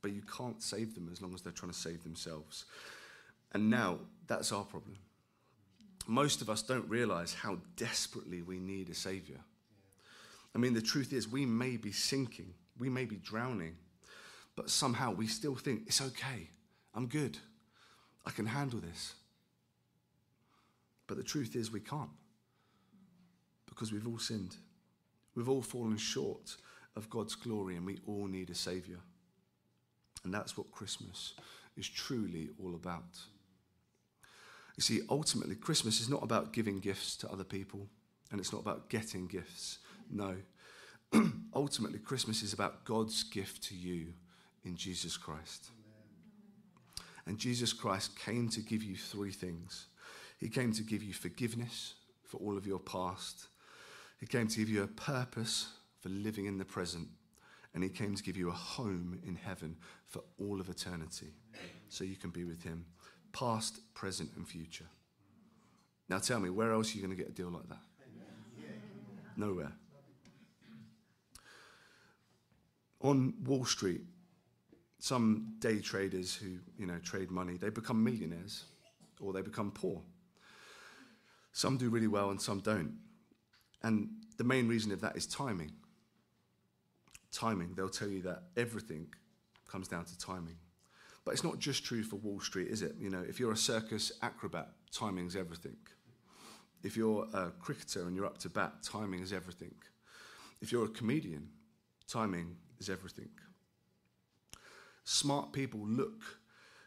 But 0.00 0.12
you 0.12 0.22
can't 0.22 0.62
save 0.62 0.94
them 0.94 1.08
as 1.10 1.20
long 1.20 1.34
as 1.34 1.42
they're 1.42 1.52
trying 1.52 1.72
to 1.72 1.76
save 1.76 2.04
themselves. 2.04 2.66
And 3.50 3.68
now, 3.68 3.98
that's 4.28 4.52
our 4.52 4.62
problem. 4.62 4.98
Most 6.06 6.40
of 6.40 6.48
us 6.48 6.62
don't 6.62 6.88
realize 6.88 7.34
how 7.34 7.58
desperately 7.74 8.42
we 8.42 8.60
need 8.60 8.90
a 8.90 8.94
savior. 8.94 9.40
I 10.54 10.58
mean, 10.58 10.72
the 10.72 10.80
truth 10.80 11.12
is, 11.12 11.26
we 11.26 11.46
may 11.46 11.76
be 11.76 11.90
sinking, 11.90 12.54
we 12.78 12.88
may 12.88 13.06
be 13.06 13.16
drowning, 13.16 13.74
but 14.56 14.70
somehow 14.70 15.12
we 15.12 15.26
still 15.26 15.54
think, 15.54 15.82
it's 15.86 16.00
okay, 16.00 16.48
I'm 16.94 17.06
good, 17.06 17.38
I 18.24 18.30
can 18.30 18.46
handle 18.46 18.80
this. 18.80 19.14
But 21.06 21.18
the 21.18 21.22
truth 21.22 21.54
is, 21.54 21.70
we 21.70 21.80
can't 21.80 22.10
because 23.68 23.92
we've 23.92 24.08
all 24.08 24.18
sinned. 24.18 24.56
We've 25.34 25.50
all 25.50 25.62
fallen 25.62 25.98
short 25.98 26.56
of 26.96 27.10
God's 27.10 27.34
glory 27.34 27.76
and 27.76 27.84
we 27.84 27.98
all 28.06 28.26
need 28.26 28.48
a 28.48 28.54
Saviour. 28.54 28.98
And 30.24 30.32
that's 30.32 30.56
what 30.56 30.72
Christmas 30.72 31.34
is 31.76 31.88
truly 31.88 32.48
all 32.60 32.74
about. 32.74 33.20
You 34.76 34.82
see, 34.82 35.02
ultimately, 35.10 35.54
Christmas 35.54 36.00
is 36.00 36.08
not 36.08 36.22
about 36.22 36.54
giving 36.54 36.80
gifts 36.80 37.16
to 37.18 37.30
other 37.30 37.44
people 37.44 37.86
and 38.32 38.40
it's 38.40 38.52
not 38.52 38.62
about 38.62 38.88
getting 38.88 39.26
gifts. 39.26 39.78
No. 40.10 40.36
ultimately, 41.54 41.98
Christmas 41.98 42.42
is 42.42 42.54
about 42.54 42.84
God's 42.84 43.22
gift 43.22 43.62
to 43.64 43.74
you 43.74 44.14
in 44.66 44.76
Jesus 44.76 45.16
Christ. 45.16 45.70
And 47.26 47.38
Jesus 47.38 47.72
Christ 47.72 48.18
came 48.18 48.48
to 48.50 48.60
give 48.60 48.82
you 48.82 48.96
three 48.96 49.32
things 49.32 49.86
He 50.38 50.48
came 50.48 50.72
to 50.72 50.82
give 50.82 51.02
you 51.02 51.14
forgiveness 51.14 51.94
for 52.24 52.38
all 52.38 52.58
of 52.58 52.66
your 52.66 52.80
past, 52.80 53.46
He 54.20 54.26
came 54.26 54.48
to 54.48 54.58
give 54.58 54.68
you 54.68 54.82
a 54.82 54.88
purpose 54.88 55.68
for 56.00 56.08
living 56.08 56.46
in 56.46 56.58
the 56.58 56.64
present, 56.64 57.08
and 57.74 57.82
He 57.82 57.88
came 57.88 58.14
to 58.14 58.22
give 58.22 58.36
you 58.36 58.48
a 58.50 58.52
home 58.52 59.18
in 59.26 59.36
heaven 59.36 59.76
for 60.06 60.22
all 60.38 60.60
of 60.60 60.68
eternity 60.68 61.32
so 61.88 62.04
you 62.04 62.16
can 62.16 62.30
be 62.30 62.44
with 62.44 62.62
Him, 62.62 62.84
past, 63.32 63.80
present, 63.94 64.30
and 64.36 64.46
future. 64.46 64.86
Now 66.08 66.18
tell 66.18 66.38
me, 66.38 66.50
where 66.50 66.72
else 66.72 66.92
are 66.92 66.98
you 66.98 67.04
going 67.04 67.16
to 67.16 67.22
get 67.22 67.30
a 67.30 67.34
deal 67.34 67.50
like 67.50 67.68
that? 67.68 67.78
Nowhere. 69.36 69.72
On 73.00 73.34
Wall 73.44 73.64
Street, 73.64 74.00
some 74.98 75.54
day 75.58 75.78
traders 75.78 76.34
who, 76.34 76.58
you 76.78 76.86
know, 76.86 76.98
trade 76.98 77.30
money, 77.30 77.56
they 77.56 77.68
become 77.68 78.02
millionaires 78.02 78.64
or 79.20 79.32
they 79.32 79.42
become 79.42 79.70
poor. 79.70 80.02
Some 81.52 81.76
do 81.76 81.88
really 81.88 82.08
well 82.08 82.30
and 82.30 82.40
some 82.40 82.60
don't. 82.60 82.94
And 83.82 84.08
the 84.36 84.44
main 84.44 84.68
reason 84.68 84.92
of 84.92 85.00
that 85.02 85.16
is 85.16 85.26
timing. 85.26 85.72
Timing. 87.32 87.74
They'll 87.74 87.88
tell 87.88 88.08
you 88.08 88.22
that 88.22 88.44
everything 88.56 89.08
comes 89.70 89.88
down 89.88 90.04
to 90.06 90.18
timing. 90.18 90.56
But 91.24 91.32
it's 91.32 91.44
not 91.44 91.58
just 91.58 91.84
true 91.84 92.02
for 92.02 92.16
Wall 92.16 92.40
Street, 92.40 92.68
is 92.68 92.82
it? 92.82 92.94
You 92.98 93.10
know, 93.10 93.24
if 93.26 93.40
you're 93.40 93.52
a 93.52 93.56
circus 93.56 94.12
acrobat, 94.22 94.68
timing's 94.92 95.34
everything. 95.34 95.76
If 96.82 96.96
you're 96.96 97.26
a 97.34 97.50
cricketer 97.58 98.06
and 98.06 98.14
you're 98.14 98.26
up 98.26 98.38
to 98.38 98.48
bat, 98.48 98.74
timing 98.82 99.20
is 99.20 99.32
everything. 99.32 99.74
If 100.60 100.72
you're 100.72 100.84
a 100.84 100.88
comedian, 100.88 101.48
timing 102.06 102.56
is 102.78 102.88
everything. 102.88 103.30
Smart 105.08 105.52
people 105.52 105.86
look 105.86 106.20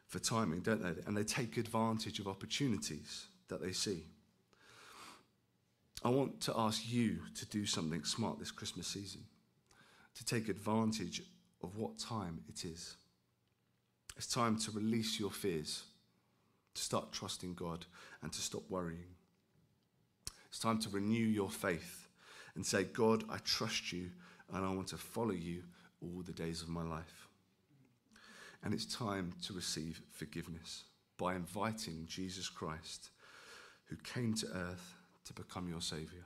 for 0.05 0.19
timing, 0.19 0.59
don't 0.59 0.83
they? 0.83 1.01
And 1.07 1.15
they 1.15 1.23
take 1.23 1.55
advantage 1.55 2.19
of 2.19 2.27
opportunities 2.27 3.27
that 3.47 3.61
they 3.61 3.71
see. 3.71 4.03
I 6.03 6.09
want 6.09 6.41
to 6.41 6.53
ask 6.57 6.83
you 6.85 7.19
to 7.35 7.45
do 7.45 7.65
something 7.65 8.03
smart 8.03 8.37
this 8.37 8.51
Christmas 8.51 8.87
season, 8.87 9.21
to 10.15 10.25
take 10.25 10.49
advantage 10.49 11.21
of 11.63 11.77
what 11.77 11.97
time 11.97 12.41
it 12.49 12.65
is. 12.65 12.97
It's 14.17 14.27
time 14.27 14.59
to 14.59 14.71
release 14.71 15.17
your 15.17 15.31
fears, 15.31 15.83
to 16.73 16.81
start 16.81 17.13
trusting 17.13 17.53
God, 17.53 17.85
and 18.21 18.33
to 18.33 18.41
stop 18.41 18.63
worrying. 18.69 19.15
It's 20.49 20.59
time 20.59 20.79
to 20.79 20.89
renew 20.89 21.25
your 21.25 21.49
faith 21.49 22.09
and 22.53 22.65
say, 22.65 22.83
God, 22.83 23.23
I 23.29 23.37
trust 23.45 23.93
you 23.93 24.09
and 24.53 24.65
I 24.65 24.73
want 24.73 24.89
to 24.89 24.97
follow 24.97 25.31
you 25.31 25.63
all 26.01 26.21
the 26.21 26.33
days 26.33 26.61
of 26.61 26.67
my 26.67 26.83
life. 26.83 27.28
And 28.63 28.73
it's 28.73 28.85
time 28.85 29.33
to 29.45 29.53
receive 29.53 30.01
forgiveness 30.11 30.83
by 31.17 31.35
inviting 31.35 32.05
Jesus 32.07 32.49
Christ, 32.49 33.09
who 33.85 33.95
came 33.97 34.33
to 34.35 34.47
earth 34.47 34.95
to 35.25 35.33
become 35.33 35.69
your 35.69 35.81
Savior. 35.81 36.25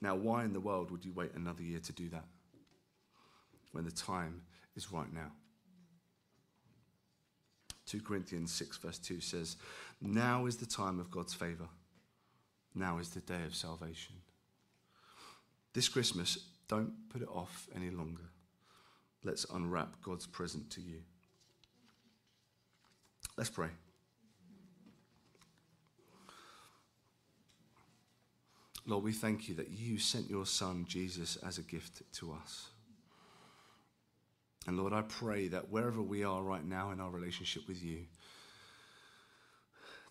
Now, 0.00 0.14
why 0.14 0.44
in 0.44 0.52
the 0.52 0.60
world 0.60 0.90
would 0.90 1.04
you 1.04 1.12
wait 1.12 1.34
another 1.34 1.62
year 1.62 1.80
to 1.80 1.92
do 1.92 2.08
that 2.10 2.24
when 3.72 3.84
the 3.84 3.90
time 3.90 4.42
is 4.76 4.92
right 4.92 5.12
now? 5.12 5.32
2 7.86 8.02
Corinthians 8.02 8.52
6, 8.52 8.76
verse 8.78 8.98
2 8.98 9.20
says, 9.20 9.56
Now 10.00 10.46
is 10.46 10.58
the 10.58 10.66
time 10.66 11.00
of 11.00 11.10
God's 11.10 11.34
favour. 11.34 11.68
Now 12.74 12.98
is 12.98 13.10
the 13.10 13.20
day 13.20 13.42
of 13.46 13.54
salvation. 13.54 14.16
This 15.72 15.88
Christmas, 15.88 16.38
don't 16.68 16.92
put 17.08 17.22
it 17.22 17.28
off 17.28 17.66
any 17.74 17.90
longer. 17.90 18.24
Let's 19.24 19.44
unwrap 19.52 20.00
God's 20.02 20.26
present 20.26 20.70
to 20.70 20.80
you. 20.80 21.00
Let's 23.36 23.50
pray. 23.50 23.68
Lord, 28.86 29.04
we 29.04 29.12
thank 29.12 29.48
you 29.48 29.54
that 29.56 29.70
you 29.70 29.98
sent 29.98 30.30
your 30.30 30.46
Son, 30.46 30.86
Jesus, 30.88 31.36
as 31.46 31.58
a 31.58 31.62
gift 31.62 32.02
to 32.14 32.32
us. 32.32 32.68
And 34.66 34.78
Lord, 34.78 34.92
I 34.92 35.02
pray 35.02 35.48
that 35.48 35.70
wherever 35.70 36.02
we 36.02 36.24
are 36.24 36.42
right 36.42 36.64
now 36.64 36.90
in 36.90 37.00
our 37.00 37.10
relationship 37.10 37.68
with 37.68 37.82
you, 37.82 38.06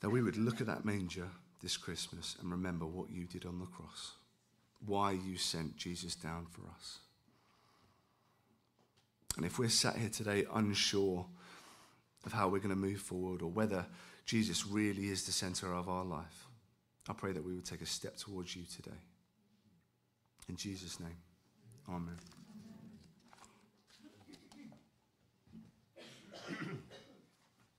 that 0.01 0.09
we 0.09 0.21
would 0.21 0.37
look 0.37 0.61
at 0.61 0.67
that 0.67 0.85
manger 0.85 1.27
this 1.61 1.75
Christmas 1.75 2.37
and 2.39 2.51
remember 2.51 2.85
what 2.85 3.09
you 3.09 3.25
did 3.25 3.45
on 3.45 3.59
the 3.59 3.65
cross, 3.65 4.13
why 4.85 5.11
you 5.11 5.37
sent 5.37 5.75
Jesus 5.75 6.15
down 6.15 6.45
for 6.45 6.61
us. 6.75 6.99
And 9.37 9.45
if 9.45 9.59
we're 9.59 9.69
sat 9.69 9.95
here 9.95 10.09
today 10.09 10.45
unsure 10.53 11.25
of 12.25 12.33
how 12.33 12.49
we're 12.49 12.57
going 12.57 12.69
to 12.69 12.75
move 12.75 12.99
forward 12.99 13.41
or 13.41 13.49
whether 13.49 13.85
Jesus 14.25 14.65
really 14.65 15.09
is 15.09 15.25
the 15.25 15.31
center 15.31 15.73
of 15.73 15.87
our 15.87 16.03
life, 16.03 16.47
I 17.07 17.13
pray 17.13 17.31
that 17.31 17.45
we 17.45 17.53
would 17.53 17.65
take 17.65 17.81
a 17.81 17.85
step 17.85 18.17
towards 18.17 18.55
you 18.55 18.63
today. 18.63 18.97
In 20.49 20.55
Jesus' 20.55 20.99
name, 20.99 21.17
amen. 21.87 22.36